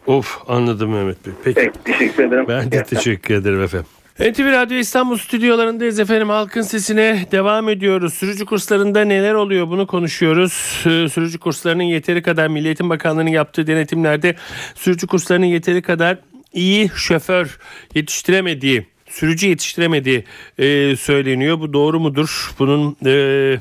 Of 0.08 0.38
anladım 0.47 0.91
Mehmet 0.93 1.26
Bey. 1.26 1.34
Peki. 1.43 1.56
Peki, 1.56 1.84
teşekkür 1.84 2.23
ederim. 2.23 2.45
Ben 2.47 2.71
de 2.71 2.84
teşekkür 2.84 3.36
ederim 3.36 3.62
efendim. 3.62 3.88
NTV 4.19 4.51
Radyo 4.51 4.77
İstanbul 4.77 5.17
stüdyolarındayız 5.17 5.99
efendim. 5.99 6.30
Halkın 6.30 6.62
sesine 6.62 7.25
devam 7.32 7.69
ediyoruz. 7.69 8.13
Sürücü 8.13 8.45
kurslarında 8.45 9.06
neler 9.06 9.34
oluyor 9.34 9.67
bunu 9.67 9.88
konuşuyoruz. 9.88 10.84
Ee, 10.86 11.10
Sürücü 11.10 11.39
kurslarının 11.39 11.84
yeteri 11.84 12.21
kadar 12.21 12.47
Milli 12.47 12.89
Bakanlığı'nın 12.89 13.30
yaptığı 13.30 13.67
denetimlerde 13.67 14.36
sürücü 14.75 15.08
kurslarının 15.08 15.45
yeteri 15.45 15.82
kadar 15.82 16.17
iyi 16.53 16.89
şoför 16.95 17.60
yetiştiremediği, 17.95 18.86
sürücü 19.10 19.47
yetiştiremediği 19.47 20.23
e, 20.58 20.95
söyleniyor. 20.95 21.60
Bu 21.60 21.73
doğru 21.73 21.99
mudur? 21.99 22.51
Bunun 22.60 22.97
e, 23.06 23.60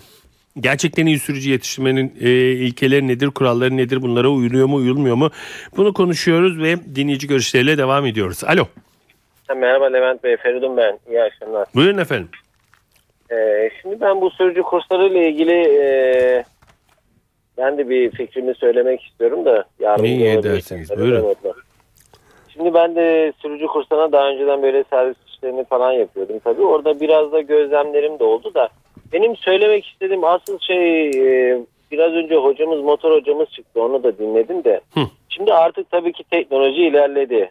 gerçekten 0.61 1.07
iyi 1.07 1.19
sürücü 1.19 1.51
yetiştirmenin 1.51 2.12
e, 2.21 2.31
ilkeleri 2.53 3.09
nedir, 3.09 3.27
kuralları 3.27 3.77
nedir, 3.77 4.03
bunlara 4.03 4.29
uyuluyor 4.29 4.66
mu, 4.66 4.77
uyulmuyor 4.77 5.16
mu? 5.16 5.31
Bunu 5.77 5.92
konuşuyoruz 5.92 6.59
ve 6.59 6.95
dinleyici 6.95 7.27
görüşleriyle 7.27 7.79
devam 7.79 8.07
ediyoruz. 8.07 8.45
Alo. 8.45 8.69
Merhaba 9.55 9.85
Levent 9.87 10.25
Bey, 10.25 10.37
Feridun 10.37 10.77
ben. 10.77 10.99
İyi 11.09 11.23
akşamlar. 11.23 11.69
Buyurun 11.75 11.99
efendim. 11.99 12.29
Ee, 13.33 13.71
şimdi 13.83 14.01
ben 14.01 14.21
bu 14.21 14.31
sürücü 14.31 14.63
kursları 14.63 15.07
ile 15.07 15.29
ilgili 15.29 15.53
e, 15.53 16.45
ben 17.59 17.79
de 17.79 17.89
bir 17.89 18.11
fikrimi 18.11 18.55
söylemek 18.55 19.03
istiyorum 19.03 19.45
da. 19.45 19.65
yardımcı 19.81 20.11
İyi 20.11 20.29
edersiniz, 20.29 20.91
buyurun. 20.99 21.35
Şimdi 22.49 22.75
ben 22.75 22.95
de 22.97 23.33
sürücü 23.43 23.67
kurslarına 23.67 24.13
daha 24.13 24.29
önceden 24.29 24.63
böyle 24.63 24.85
servis 24.91 25.17
işlerini 25.29 25.65
falan 25.65 25.93
yapıyordum 25.93 26.39
tabii. 26.39 26.63
Orada 26.63 27.01
biraz 27.01 27.33
da 27.33 27.41
gözlemlerim 27.41 28.19
de 28.19 28.25
oldu 28.25 28.55
da. 28.55 28.69
Benim 29.13 29.37
söylemek 29.37 29.87
istediğim 29.87 30.25
asıl 30.25 30.59
şey 30.59 31.09
e, 31.11 31.59
biraz 31.91 32.13
önce 32.13 32.35
hocamız 32.35 32.81
motor 32.81 33.13
hocamız 33.13 33.49
çıktı 33.51 33.83
onu 33.83 34.03
da 34.03 34.19
dinledim 34.19 34.65
de. 34.65 34.81
Şimdi 35.29 35.53
artık 35.55 35.91
tabii 35.91 36.13
ki 36.13 36.25
teknoloji 36.31 36.83
ilerledi. 36.83 37.51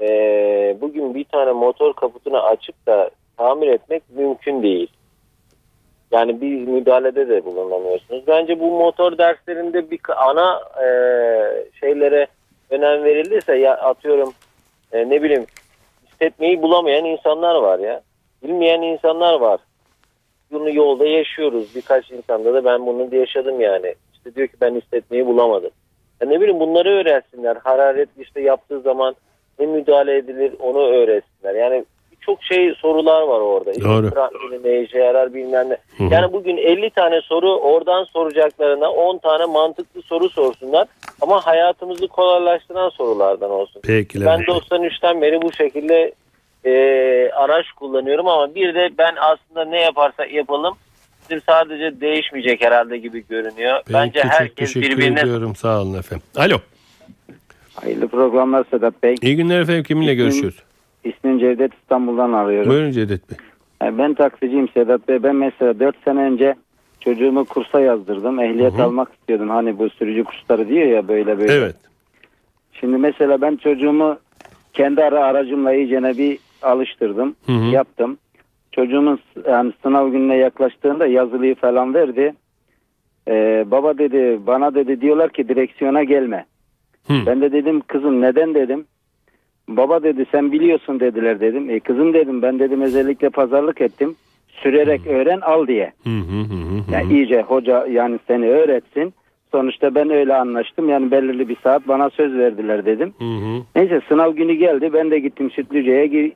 Ee, 0.00 0.76
bugün 0.80 1.14
bir 1.14 1.24
tane 1.24 1.52
motor 1.52 1.92
kaputunu 1.92 2.42
açıp 2.42 2.86
da 2.86 3.10
tamir 3.36 3.68
etmek 3.68 4.02
mümkün 4.10 4.62
değil. 4.62 4.88
Yani 6.10 6.40
bir 6.40 6.66
müdahalede 6.66 7.28
de 7.28 7.44
bulunamıyorsunuz. 7.44 8.26
Bence 8.26 8.60
bu 8.60 8.70
motor 8.70 9.18
derslerinde 9.18 9.90
bir 9.90 10.00
ana 10.16 10.60
e, 10.84 10.86
şeylere 11.80 12.26
önem 12.70 13.04
verilirse 13.04 13.56
ya 13.56 13.76
atıyorum 13.76 14.32
e, 14.92 15.10
ne 15.10 15.22
bileyim 15.22 15.46
hissetmeyi 16.06 16.62
bulamayan 16.62 17.04
insanlar 17.04 17.54
var 17.54 17.78
ya. 17.78 18.00
Bilmeyen 18.42 18.82
insanlar 18.82 19.40
var. 19.40 19.60
Bunu 20.52 20.74
yolda 20.74 21.06
yaşıyoruz. 21.06 21.74
Birkaç 21.74 22.10
insanda 22.10 22.54
da 22.54 22.64
ben 22.64 22.86
bunu 22.86 23.14
yaşadım 23.14 23.60
yani. 23.60 23.94
İşte 24.14 24.34
diyor 24.34 24.48
ki 24.48 24.54
ben 24.60 24.74
hissetmeyi 24.74 25.26
bulamadım. 25.26 25.70
Ya 26.20 26.28
ne 26.28 26.40
bileyim 26.40 26.60
bunları 26.60 26.90
öğrensinler. 26.90 27.56
Hararet 27.56 28.08
işte 28.18 28.40
yaptığı 28.40 28.80
zaman 28.80 29.14
ne 29.58 29.66
müdahale 29.66 30.16
edilir 30.16 30.52
onu 30.58 30.78
öğretsinler. 30.78 31.54
Yani 31.54 31.84
birçok 32.12 32.44
şey 32.44 32.74
sorular 32.74 33.22
var 33.22 33.40
orada. 33.40 33.80
Doğru. 33.80 34.10
trampoli 34.10 34.64
ne 34.64 34.82
işe 34.82 34.98
yarar 34.98 35.34
bilmem 35.34 35.68
ne. 35.68 35.76
Hı 35.98 36.04
hı. 36.04 36.14
Yani 36.14 36.32
bugün 36.32 36.56
50 36.56 36.90
tane 36.90 37.20
soru 37.20 37.56
oradan 37.56 38.04
soracaklarına 38.04 38.90
10 38.90 39.18
tane 39.18 39.44
mantıklı 39.46 40.02
soru 40.02 40.28
sorsunlar. 40.28 40.88
Ama 41.20 41.46
hayatımızı 41.46 42.08
kolaylaştıran 42.08 42.88
sorulardan 42.88 43.50
olsun. 43.50 43.82
Peki 43.84 44.20
Ben 44.20 44.26
Levent. 44.26 44.48
93'ten 44.48 45.22
beri 45.22 45.42
bu 45.42 45.52
şekilde 45.52 46.12
e, 46.64 46.72
araç 47.30 47.66
kullanıyorum 47.72 48.28
ama 48.28 48.54
bir 48.54 48.74
de 48.74 48.90
ben 48.98 49.14
aslında 49.20 49.64
ne 49.64 49.80
yaparsak 49.80 50.32
yapalım 50.32 50.76
bizim 51.30 51.42
sadece 51.48 52.00
değişmeyecek 52.00 52.64
herhalde 52.64 52.98
gibi 52.98 53.26
görünüyor. 53.28 53.82
Peki, 53.86 53.94
Bence 53.94 54.22
çok 54.22 54.30
herkes 54.30 54.72
teşekkür 54.72 54.96
birbirine 54.96 55.20
ediyorum. 55.20 55.56
Sağ 55.56 55.80
olun 55.80 55.98
efendim. 55.98 56.26
Alo. 56.36 56.56
Hayırlı 57.74 58.08
programlar 58.08 58.64
Sedat 58.70 59.02
Bey. 59.02 59.14
İyi 59.22 59.36
günler 59.36 59.60
efendim. 59.60 59.82
Kiminle 59.84 60.12
İsmim- 60.12 60.16
görüşüyoruz? 60.24 60.62
İsmim 61.04 61.38
Cevdet 61.38 61.74
İstanbul'dan 61.74 62.32
arıyorum. 62.32 62.70
Buyurun 62.70 62.90
Cevdet 62.90 63.30
Bey. 63.30 63.38
Yani 63.82 63.98
Ben 63.98 64.14
taksiciyim 64.14 64.68
Sedat 64.68 65.08
Bey. 65.08 65.22
Ben 65.22 65.36
mesela 65.36 65.80
4 65.80 65.96
sene 66.04 66.20
önce 66.20 66.54
çocuğumu 67.00 67.44
kursa 67.44 67.80
yazdırdım. 67.80 68.40
Ehliyet 68.40 68.72
Hı 68.72 68.76
hı. 68.78 68.82
almak 68.82 69.12
istiyordum. 69.14 69.48
Hani 69.50 69.78
bu 69.78 69.90
sürücü 69.90 70.24
kursları 70.24 70.68
diyor 70.68 70.86
ya 70.86 71.08
böyle 71.08 71.38
böyle. 71.38 71.52
Evet. 71.52 71.76
Şimdi 72.72 72.96
mesela 72.96 73.40
ben 73.40 73.56
çocuğumu 73.56 74.18
kendi 74.72 75.04
ara 75.04 75.24
aracımla 75.24 75.72
iyicene 75.74 76.18
bir 76.18 76.38
alıştırdım. 76.62 77.34
Hı 77.46 77.52
hı. 77.52 77.64
Yaptım. 77.74 78.18
Çocuğumun 78.72 79.18
yani 79.48 79.72
sınav 79.82 80.08
gününe 80.08 80.36
yaklaştığında 80.36 81.06
yazılıyı 81.06 81.54
falan 81.54 81.94
verdi. 81.94 82.34
Ee, 83.28 83.64
baba 83.70 83.98
dedi 83.98 84.40
bana 84.46 84.74
dedi 84.74 85.00
diyorlar 85.00 85.30
ki 85.30 85.48
direksiyona 85.48 86.04
gelme. 86.04 86.46
Ben 87.26 87.40
de 87.40 87.52
dedim 87.52 87.80
kızım 87.80 88.20
neden 88.20 88.54
dedim. 88.54 88.84
Baba 89.68 90.02
dedi 90.02 90.26
sen 90.32 90.52
biliyorsun 90.52 91.00
dediler 91.00 91.40
dedim. 91.40 91.70
E 91.70 91.80
kızım 91.80 92.14
dedim 92.14 92.42
ben 92.42 92.58
dedim 92.58 92.80
özellikle 92.82 93.30
pazarlık 93.30 93.80
ettim. 93.80 94.16
Sürerek 94.48 95.06
öğren 95.06 95.40
al 95.40 95.66
diye. 95.66 95.92
Hı 96.04 96.10
hı 96.10 96.40
hı 96.40 96.54
hı. 96.54 96.92
Yani 96.92 97.12
iyice 97.12 97.42
hoca 97.42 97.86
yani 97.86 98.18
seni 98.26 98.48
öğretsin. 98.48 99.14
Sonuçta 99.52 99.94
ben 99.94 100.10
öyle 100.10 100.34
anlaştım. 100.34 100.88
Yani 100.88 101.10
belirli 101.10 101.48
bir 101.48 101.56
saat 101.56 101.88
bana 101.88 102.10
söz 102.10 102.34
verdiler 102.34 102.86
dedim. 102.86 103.14
Hı 103.18 103.24
hı. 103.24 103.62
Neyse 103.76 104.00
sınav 104.08 104.32
günü 104.32 104.52
geldi. 104.52 104.90
Ben 104.92 105.10
de 105.10 105.18
gittim 105.18 105.50
Sütlüce'ye 105.50 106.32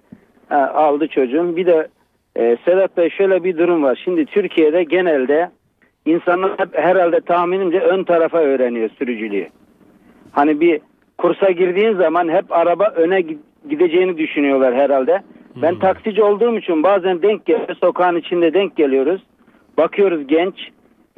aldı 0.50 1.08
çocuğum. 1.08 1.56
Bir 1.56 1.66
de 1.66 1.88
e, 2.37 2.56
Sedat 2.64 2.96
Bey 2.96 3.10
şöyle 3.10 3.44
bir 3.44 3.58
durum 3.58 3.82
var. 3.82 4.00
Şimdi 4.04 4.26
Türkiye'de 4.26 4.84
genelde 4.84 5.50
insanlar 6.06 6.52
herhalde 6.72 7.20
tahminimce 7.20 7.80
ön 7.80 8.04
tarafa 8.04 8.38
öğreniyor 8.38 8.90
sürücülüğü. 8.98 9.48
Hani 10.35 10.61
bir 10.61 10.81
kursa 11.18 11.51
girdiğin 11.51 11.94
zaman 11.94 12.29
hep 12.29 12.53
araba 12.53 12.92
öne 12.97 13.20
gi- 13.20 13.38
gideceğini 13.68 14.18
düşünüyorlar 14.18 14.75
herhalde. 14.75 15.23
Ben 15.62 15.79
taksici 15.79 16.23
olduğum 16.23 16.59
için 16.59 16.83
bazen 16.83 17.23
denk 17.23 17.47
geliyor. 17.47 17.77
Sokağın 17.81 18.16
içinde 18.16 18.55
denk 18.55 18.77
geliyoruz. 18.77 19.23
Bakıyoruz 19.79 20.27
genç. 20.27 20.55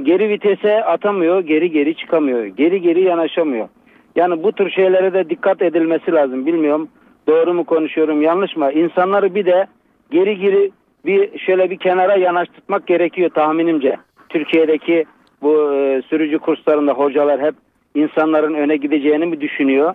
Geri 0.02 0.28
vitese 0.28 0.84
atamıyor. 0.84 1.40
Geri 1.40 1.70
geri 1.70 1.96
çıkamıyor. 1.96 2.44
Geri 2.44 2.80
geri 2.80 3.02
yanaşamıyor. 3.02 3.68
Yani 4.16 4.42
bu 4.42 4.52
tür 4.52 4.70
şeylere 4.70 5.12
de 5.12 5.30
dikkat 5.30 5.62
edilmesi 5.62 6.12
lazım. 6.12 6.46
Bilmiyorum 6.46 6.88
doğru 7.28 7.54
mu 7.54 7.64
konuşuyorum 7.64 8.22
yanlış 8.22 8.56
mı? 8.56 8.72
İnsanları 8.72 9.34
bir 9.34 9.46
de 9.46 9.66
geri 10.10 10.38
geri 10.38 10.70
bir 11.06 11.38
şöyle 11.38 11.70
bir 11.70 11.76
kenara 11.76 12.16
yanaştırmak 12.16 12.86
gerekiyor 12.86 13.30
tahminimce. 13.30 13.96
Türkiye'deki 14.28 15.04
bu 15.42 15.72
e, 15.74 16.02
sürücü 16.02 16.38
kurslarında 16.38 16.92
hocalar 16.92 17.40
hep 17.40 17.54
insanların 17.96 18.54
öne 18.54 18.76
gideceğini 18.76 19.26
mi 19.26 19.40
düşünüyor? 19.40 19.94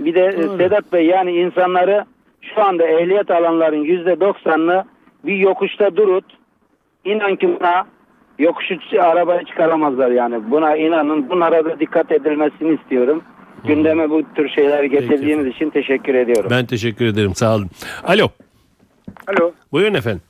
Bir 0.00 0.14
de 0.14 0.24
e, 0.26 0.42
Sedat 0.42 0.92
Bey 0.92 1.06
yani 1.06 1.32
insanları 1.32 2.04
şu 2.54 2.62
anda 2.62 2.86
ehliyet 2.86 3.30
alanların 3.30 3.82
yüzde 3.82 4.20
doksanını 4.20 4.84
bir 5.24 5.36
yokuşta 5.36 5.96
durut. 5.96 6.24
İnan 7.04 7.36
ki 7.36 7.56
buna 7.60 7.86
yokuşu 8.38 8.78
arabayı 9.00 9.44
çıkaramazlar 9.44 10.10
yani. 10.10 10.50
Buna 10.50 10.76
inanın. 10.76 11.30
Bunlara 11.30 11.64
da 11.64 11.80
dikkat 11.80 12.12
edilmesini 12.12 12.74
istiyorum. 12.74 13.22
Gündeme 13.64 14.10
bu 14.10 14.22
tür 14.34 14.48
şeyleri 14.48 14.90
getirdiğiniz 14.90 15.46
için 15.46 15.70
teşekkür 15.70 16.14
ediyorum. 16.14 16.50
Ben 16.50 16.66
teşekkür 16.66 17.06
ederim. 17.06 17.34
Sağ 17.34 17.54
olun. 17.54 17.68
Alo. 18.04 18.28
Alo. 19.26 19.52
Buyurun 19.72 19.94
efendim. 19.94 20.22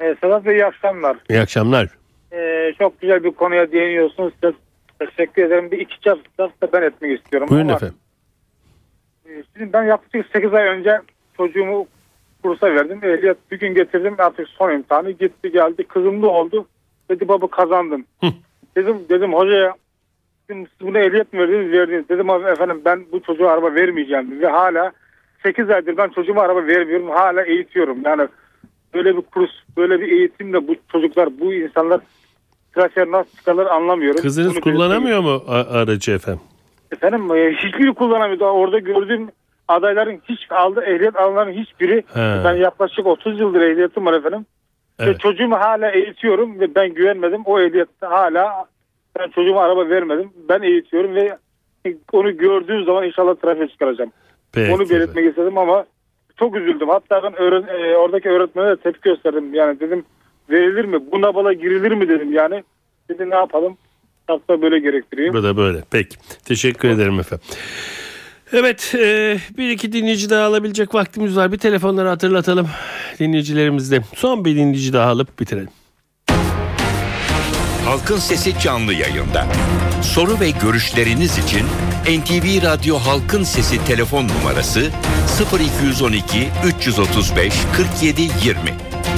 Ee, 0.00 0.14
Sedat 0.20 0.44
Bey 0.44 0.56
iyi 0.56 0.64
akşamlar. 0.64 1.16
İyi 1.30 1.40
akşamlar. 1.40 1.88
Ee, 2.32 2.72
çok 2.78 3.00
güzel 3.00 3.24
bir 3.24 3.30
konuya 3.30 3.72
değiniyorsunuz. 3.72 4.32
Size 4.34 4.52
teşekkür 4.98 5.42
ederim. 5.42 5.70
Bir 5.70 5.78
iki 5.78 6.00
çap 6.00 6.18
da 6.38 6.50
ben 6.72 6.82
etmek 6.82 7.20
istiyorum. 7.20 7.48
Buyurun 7.50 7.68
Ama, 7.68 7.76
efendim. 7.76 7.96
e, 9.28 9.42
Şimdi 9.56 9.72
ben 9.72 9.84
yaklaşık 9.84 10.32
8 10.32 10.54
ay 10.54 10.66
önce 10.68 11.00
çocuğumu 11.36 11.86
kursa 12.42 12.66
verdim. 12.74 12.98
Ehliyet 13.02 13.36
bir 13.50 13.58
gün 13.58 13.74
getirdim 13.74 14.14
artık 14.18 14.48
son 14.48 14.70
imtihanı 14.72 15.10
gitti 15.10 15.52
geldi. 15.52 15.84
Kızım 15.84 16.22
da 16.22 16.26
oldu. 16.26 16.66
Dedi 17.10 17.28
baba 17.28 17.46
kazandım. 17.50 18.04
Dedim 18.76 18.96
dedim 19.08 19.32
hocaya 19.34 19.74
dedim, 20.48 20.66
siz 20.78 20.86
buna 20.86 20.98
ehliyet 20.98 21.32
mi 21.32 21.38
verdiniz? 21.38 21.72
Verdiniz. 21.72 22.08
Dedim 22.08 22.30
abi 22.30 22.44
efendim 22.44 22.82
ben 22.84 23.04
bu 23.12 23.22
çocuğa 23.22 23.52
araba 23.52 23.74
vermeyeceğim. 23.74 24.40
Ve 24.40 24.46
hala 24.46 24.92
8 25.42 25.70
aydır 25.70 25.96
ben 25.96 26.08
çocuğuma 26.08 26.42
araba 26.42 26.66
vermiyorum. 26.66 27.08
Hala 27.10 27.42
eğitiyorum. 27.44 27.98
Yani 28.04 28.28
böyle 28.94 29.16
bir 29.16 29.22
kurs, 29.22 29.50
böyle 29.76 30.00
bir 30.00 30.08
eğitimle 30.12 30.68
bu 30.68 30.74
çocuklar, 30.92 31.40
bu 31.40 31.52
insanlar 31.54 32.00
trafiğe 32.76 33.10
nasıl 33.10 33.36
çıkarlar 33.36 33.66
anlamıyorum. 33.66 34.22
Kızınız 34.22 34.54
Bunu 34.54 34.60
kullanamıyor 34.60 35.20
mu 35.20 35.42
aracı 35.48 36.12
efendim? 36.12 36.40
Efendim 36.92 37.36
e, 37.36 37.52
hiçbiri 37.52 37.94
kullanamıyor. 37.94 38.40
Daha 38.40 38.52
orada 38.52 38.78
gördüğüm 38.78 39.28
adayların 39.68 40.20
hiç 40.28 40.40
aldı 40.50 40.80
ehliyet 40.86 41.16
alanların 41.16 41.52
hiçbiri 41.52 41.96
He. 42.14 42.44
ben 42.44 42.54
yaklaşık 42.54 43.06
30 43.06 43.40
yıldır 43.40 43.60
ehliyetim 43.60 44.06
var 44.06 44.12
efendim. 44.12 44.46
Ve 45.00 45.04
Evet. 45.04 45.20
çocuğumu 45.20 45.56
hala 45.56 45.90
eğitiyorum 45.90 46.60
ve 46.60 46.74
ben 46.74 46.94
güvenmedim. 46.94 47.42
O 47.44 47.60
ehliyette 47.60 48.06
hala 48.06 48.64
ben 49.18 49.28
çocuğuma 49.30 49.60
araba 49.62 49.88
vermedim. 49.88 50.30
Ben 50.48 50.62
eğitiyorum 50.62 51.14
ve 51.14 51.36
onu 52.12 52.36
gördüğüm 52.36 52.84
zaman 52.84 53.04
inşallah 53.04 53.34
trafiğe 53.34 53.68
çıkaracağım. 53.68 54.12
Peki 54.52 54.72
onu 54.74 54.90
belirtmek 54.90 55.26
istedim 55.26 55.58
ama 55.58 55.84
çok 56.38 56.56
üzüldüm. 56.56 56.88
Hatta 56.88 57.22
ben 57.22 57.32
öğren- 57.32 57.78
e, 57.92 57.96
oradaki 57.96 58.28
öğretmene 58.30 58.68
de 58.68 58.76
tepki 58.76 59.00
gösterdim. 59.08 59.54
Yani 59.54 59.80
dedim 59.80 60.04
verilir 60.50 60.84
mi? 60.84 60.98
Bu 61.12 61.20
nabala 61.20 61.52
girilir 61.52 61.92
mi 61.92 62.08
dedim 62.08 62.32
yani. 62.32 62.64
Dedi 63.10 63.30
ne 63.30 63.34
yapalım? 63.34 63.76
Hatta 64.26 64.62
böyle 64.62 64.78
gerektiriyor. 64.78 65.34
Bu 65.34 65.42
da 65.42 65.56
böyle. 65.56 65.82
Peki. 65.90 66.16
Teşekkür 66.44 66.88
ederim 66.88 67.20
efendim. 67.20 67.46
Evet 68.52 68.94
e, 68.94 69.38
bir 69.58 69.70
iki 69.70 69.92
dinleyici 69.92 70.30
daha 70.30 70.46
alabilecek 70.46 70.94
vaktimiz 70.94 71.36
var. 71.36 71.52
Bir 71.52 71.58
telefonları 71.58 72.08
hatırlatalım 72.08 72.68
dinleyicilerimizde. 73.18 74.00
Son 74.14 74.44
bir 74.44 74.56
dinleyici 74.56 74.92
daha 74.92 75.10
alıp 75.10 75.40
bitirelim. 75.40 75.68
Halkın 77.86 78.16
Sesi 78.16 78.58
canlı 78.58 78.94
yayında. 78.94 79.46
Soru 80.02 80.40
ve 80.40 80.50
görüşleriniz 80.50 81.38
için 81.38 81.66
NTV 82.02 82.62
Radyo 82.66 82.96
Halkın 82.96 83.42
Sesi 83.42 83.84
telefon 83.84 84.28
numarası 84.28 84.90
0212 85.60 86.48
335 86.66 87.54
47 87.76 88.22
20. 88.22 88.30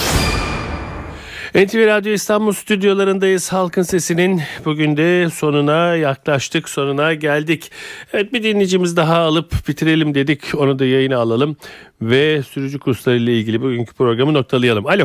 NTV 1.55 1.87
Radyo 1.87 2.13
İstanbul 2.13 2.53
stüdyolarındayız. 2.53 3.53
Halkın 3.53 3.83
Sesi'nin 3.83 4.41
bugün 4.65 4.97
de 4.97 5.31
sonuna 5.31 5.97
yaklaştık, 5.97 6.69
sonuna 6.69 7.15
geldik. 7.15 7.71
Evet 8.13 8.33
bir 8.33 8.43
dinleyicimiz 8.43 8.97
daha 8.97 9.17
alıp 9.17 9.69
bitirelim 9.69 10.15
dedik. 10.15 10.55
Onu 10.55 10.79
da 10.79 10.85
yayına 10.85 11.19
alalım 11.19 11.57
ve 12.03 12.43
sürücü 12.43 12.79
kursları 12.79 13.17
ile 13.17 13.39
ilgili 13.39 13.63
bugünkü 13.63 13.95
programı 13.95 14.35
noktalayalım. 14.35 14.87
Alo. 14.87 15.05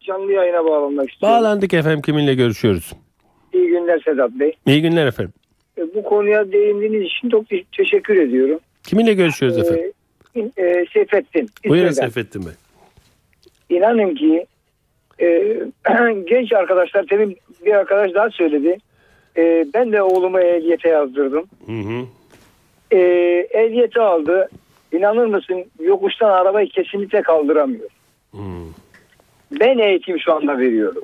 Canlı 0.00 0.32
yayına 0.32 0.64
bağlanmak 0.64 1.10
istiyorum. 1.10 1.38
Bağlandık 1.38 1.74
efendim 1.74 2.02
kiminle 2.02 2.34
görüşüyoruz? 2.34 2.92
Günler 3.82 4.00
Sedat 4.04 4.30
Bey. 4.30 4.52
İyi 4.66 4.82
günler 4.82 5.06
efendim. 5.06 5.32
E, 5.78 5.82
Bu 5.94 6.02
konuya 6.02 6.52
değindiğiniz 6.52 7.02
için 7.02 7.30
çok 7.30 7.48
te- 7.48 7.64
teşekkür 7.76 8.16
ediyorum. 8.16 8.60
Kiminle 8.82 9.14
görüşüyoruz 9.14 9.58
efendim? 9.58 9.92
Ee, 10.36 10.40
e, 10.62 10.86
Seyfettin. 10.92 11.48
Buyurun. 11.68 11.90
Seyfettin 11.90 12.42
Bey. 12.46 12.52
İnanın 13.78 14.14
ki 14.14 14.46
e, 15.20 15.56
genç 16.26 16.52
arkadaşlar 16.52 17.04
tabii 17.10 17.36
bir 17.66 17.72
arkadaş 17.72 18.14
daha 18.14 18.30
söyledi. 18.30 18.78
E, 19.36 19.66
ben 19.74 19.92
de 19.92 20.02
oğlumu 20.02 20.40
ehliyete 20.40 20.88
yazdırdım. 20.88 21.44
Hı 21.66 21.72
hı. 21.72 22.04
E, 22.90 22.98
ehliyeti 23.50 24.00
aldı. 24.00 24.48
İnanır 24.92 25.26
mısın 25.26 25.64
yokuştan 25.80 26.30
arabayı 26.30 26.68
kesinlikle 26.68 27.22
kaldıramıyor. 27.22 27.88
Ben 29.60 29.78
eğitim 29.78 30.18
şu 30.18 30.32
anda 30.32 30.58
veriyorum. 30.58 31.02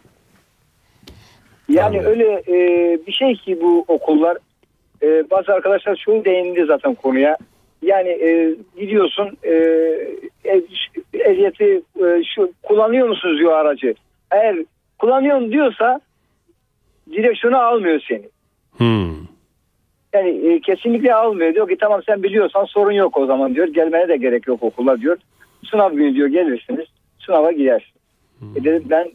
Yani 1.68 2.00
öyle 2.07 2.42
e, 2.48 2.57
bir 3.07 3.12
şey 3.12 3.35
ki 3.35 3.61
bu 3.61 3.85
okullar 3.88 4.37
e, 5.02 5.31
bazı 5.31 5.52
arkadaşlar 5.52 5.96
çoğu 5.96 6.24
değindi 6.24 6.64
zaten 6.64 6.94
konuya. 6.94 7.37
Yani 7.83 8.09
e, 8.09 8.54
gidiyorsun 8.81 9.37
e, 9.44 9.52
ehliyeti 11.14 11.83
e, 11.96 12.22
şu 12.35 12.52
kullanıyor 12.62 13.09
musunuz 13.09 13.38
diyor 13.38 13.52
aracı. 13.52 13.94
Eğer 14.31 14.57
kullanıyorum 14.98 15.52
diyorsa 15.52 16.00
direksiyonu 17.11 17.59
almıyor 17.59 18.00
seni. 18.09 18.28
Hmm. 18.76 19.28
Yani 20.12 20.28
e, 20.28 20.61
kesinlikle 20.61 21.14
almıyor. 21.14 21.54
Diyor 21.54 21.68
ki 21.68 21.76
tamam 21.81 22.02
sen 22.07 22.22
biliyorsan 22.22 22.64
sorun 22.64 22.92
yok 22.92 23.16
o 23.16 23.26
zaman 23.26 23.54
diyor. 23.54 23.68
Gelmene 23.68 24.09
de 24.09 24.16
gerek 24.16 24.46
yok 24.46 24.62
okula 24.62 25.00
diyor. 25.00 25.18
Sınav 25.70 25.92
günü 25.92 26.14
diyor 26.14 26.28
gelirsiniz. 26.28 26.87
Sınava 27.18 27.52
gidersiniz. 27.52 27.98
E 28.57 28.64
dedim 28.64 28.85
ben 28.90 29.11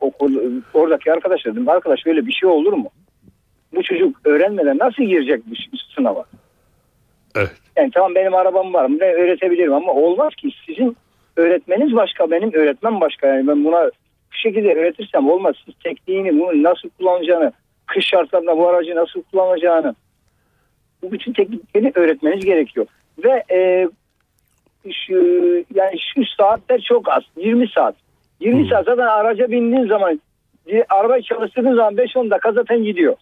okul 0.00 0.60
oradaki 0.74 1.12
arkadaşlar 1.12 1.54
dedim 1.54 1.68
arkadaş 1.68 2.06
böyle 2.06 2.26
bir 2.26 2.32
şey 2.32 2.48
olur 2.48 2.72
mu? 2.72 2.90
Bu 3.74 3.82
çocuk 3.82 4.16
öğrenmeden 4.24 4.78
nasıl 4.78 5.02
girecek 5.02 5.42
bu 5.46 5.54
sınava? 5.94 6.24
Evet. 7.36 7.52
Yani 7.76 7.90
tamam 7.94 8.14
benim 8.14 8.34
arabam 8.34 8.74
var 8.74 8.86
mı? 8.86 8.96
Ben 9.00 9.14
öğretebilirim 9.14 9.74
ama 9.74 9.92
olmaz 9.92 10.34
ki 10.34 10.50
sizin 10.66 10.96
öğretmeniz 11.36 11.96
başka 11.96 12.30
benim 12.30 12.54
öğretmen 12.54 13.00
başka. 13.00 13.26
Yani 13.26 13.48
ben 13.48 13.64
buna 13.64 13.90
bu 14.32 14.36
şekilde 14.36 14.74
öğretirsem 14.74 15.30
olmaz. 15.30 15.54
Siz 15.64 15.74
tekniğini 15.84 16.40
bunu 16.40 16.62
nasıl 16.62 16.88
kullanacağını, 16.88 17.52
kış 17.86 18.06
şartlarında 18.06 18.56
bu 18.58 18.68
aracı 18.68 18.94
nasıl 18.94 19.22
kullanacağını 19.22 19.94
bu 21.02 21.12
bütün 21.12 21.32
teknikleri 21.32 21.92
öğretmeniz 21.94 22.44
gerekiyor. 22.44 22.86
Ve 23.24 23.44
e, 23.50 23.88
şu, 24.92 25.14
yani 25.74 25.98
şu 26.14 26.24
saatler 26.38 26.80
çok 26.80 27.08
az. 27.08 27.22
20 27.36 27.68
saat. 27.68 27.94
20 28.40 28.68
saat 28.68 28.84
zaten 28.84 29.06
araca 29.06 29.50
bindiğin 29.50 29.88
zaman 29.88 30.20
arabayı 30.88 31.22
çalıştırdığın 31.22 31.76
zaman 31.76 31.94
5-10 31.94 32.30
dakika 32.30 32.52
zaten 32.52 32.84
gidiyor. 32.84 33.16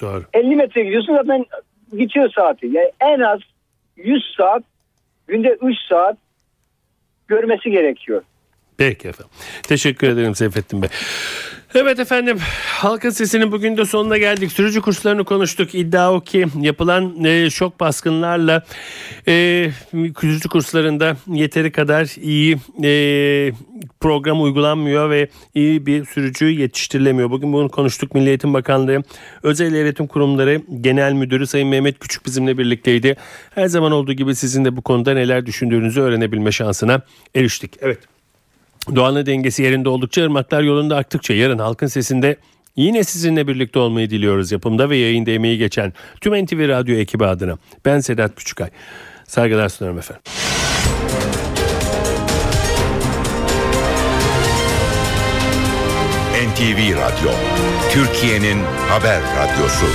Doğru. 0.00 0.24
50 0.32 0.56
metre 0.56 0.84
gidiyorsun 0.84 1.16
zaten 1.16 1.46
bitiyor 1.92 2.30
saati. 2.30 2.66
Yani 2.66 2.90
en 3.00 3.20
az 3.20 3.40
100 3.96 4.34
saat 4.36 4.62
günde 5.26 5.58
3 5.62 5.76
saat 5.88 6.16
görmesi 7.28 7.70
gerekiyor. 7.70 8.22
Peki 8.76 9.08
efendim. 9.08 9.32
Teşekkür 9.62 10.08
ederim 10.08 10.34
Seyfettin 10.34 10.82
Bey. 10.82 10.88
Evet 11.76 11.98
efendim 11.98 12.38
halkın 12.66 13.10
sesinin 13.10 13.52
bugün 13.52 13.76
de 13.76 13.84
sonuna 13.84 14.18
geldik. 14.18 14.52
Sürücü 14.52 14.80
kurslarını 14.80 15.24
konuştuk. 15.24 15.74
İddia 15.74 16.14
o 16.14 16.20
ki 16.20 16.46
yapılan 16.60 17.24
e, 17.24 17.50
şok 17.50 17.80
baskınlarla 17.80 18.62
e, 19.28 19.70
sürücü 20.20 20.48
kurslarında 20.48 21.16
yeteri 21.26 21.72
kadar 21.72 22.16
iyi 22.22 22.56
e, 22.82 23.52
program 24.00 24.42
uygulanmıyor 24.42 25.10
ve 25.10 25.28
iyi 25.54 25.86
bir 25.86 26.04
sürücü 26.04 26.46
yetiştirilemiyor. 26.46 27.30
Bugün 27.30 27.52
bunu 27.52 27.68
konuştuk. 27.68 28.14
Milli 28.14 28.28
Eğitim 28.28 28.54
Bakanlığı 28.54 29.02
Özel 29.42 29.74
Eğitim 29.74 30.06
Kurumları 30.06 30.62
Genel 30.80 31.12
Müdürü 31.12 31.46
Sayın 31.46 31.68
Mehmet 31.68 31.98
Küçük 31.98 32.26
bizimle 32.26 32.58
birlikteydi. 32.58 33.16
Her 33.54 33.66
zaman 33.66 33.92
olduğu 33.92 34.12
gibi 34.12 34.34
sizin 34.34 34.64
de 34.64 34.76
bu 34.76 34.82
konuda 34.82 35.14
neler 35.14 35.46
düşündüğünüzü 35.46 36.00
öğrenebilme 36.00 36.52
şansına 36.52 37.02
eriştik. 37.34 37.72
Evet. 37.80 38.13
Doğanın 38.94 39.26
dengesi 39.26 39.62
yerinde 39.62 39.88
oldukça 39.88 40.22
ırmaklar 40.22 40.62
yolunda 40.62 40.96
aktıkça 40.96 41.34
yarın 41.34 41.58
halkın 41.58 41.86
sesinde 41.86 42.36
yine 42.76 43.04
sizinle 43.04 43.48
birlikte 43.48 43.78
olmayı 43.78 44.10
diliyoruz 44.10 44.52
yapımda 44.52 44.90
ve 44.90 44.96
yayında 44.96 45.30
emeği 45.30 45.58
geçen 45.58 45.92
tüm 46.20 46.44
NTV 46.44 46.68
Radyo 46.68 46.96
ekibi 46.96 47.26
adına. 47.26 47.58
Ben 47.84 48.00
Sedat 48.00 48.34
Küçükay. 48.34 48.70
Saygılar 49.26 49.68
sunarım 49.68 49.98
efendim. 49.98 50.22
NTV 56.34 56.96
Radyo, 56.96 57.30
Türkiye'nin 57.90 58.58
haber 58.88 59.20
radyosu. 59.22 59.86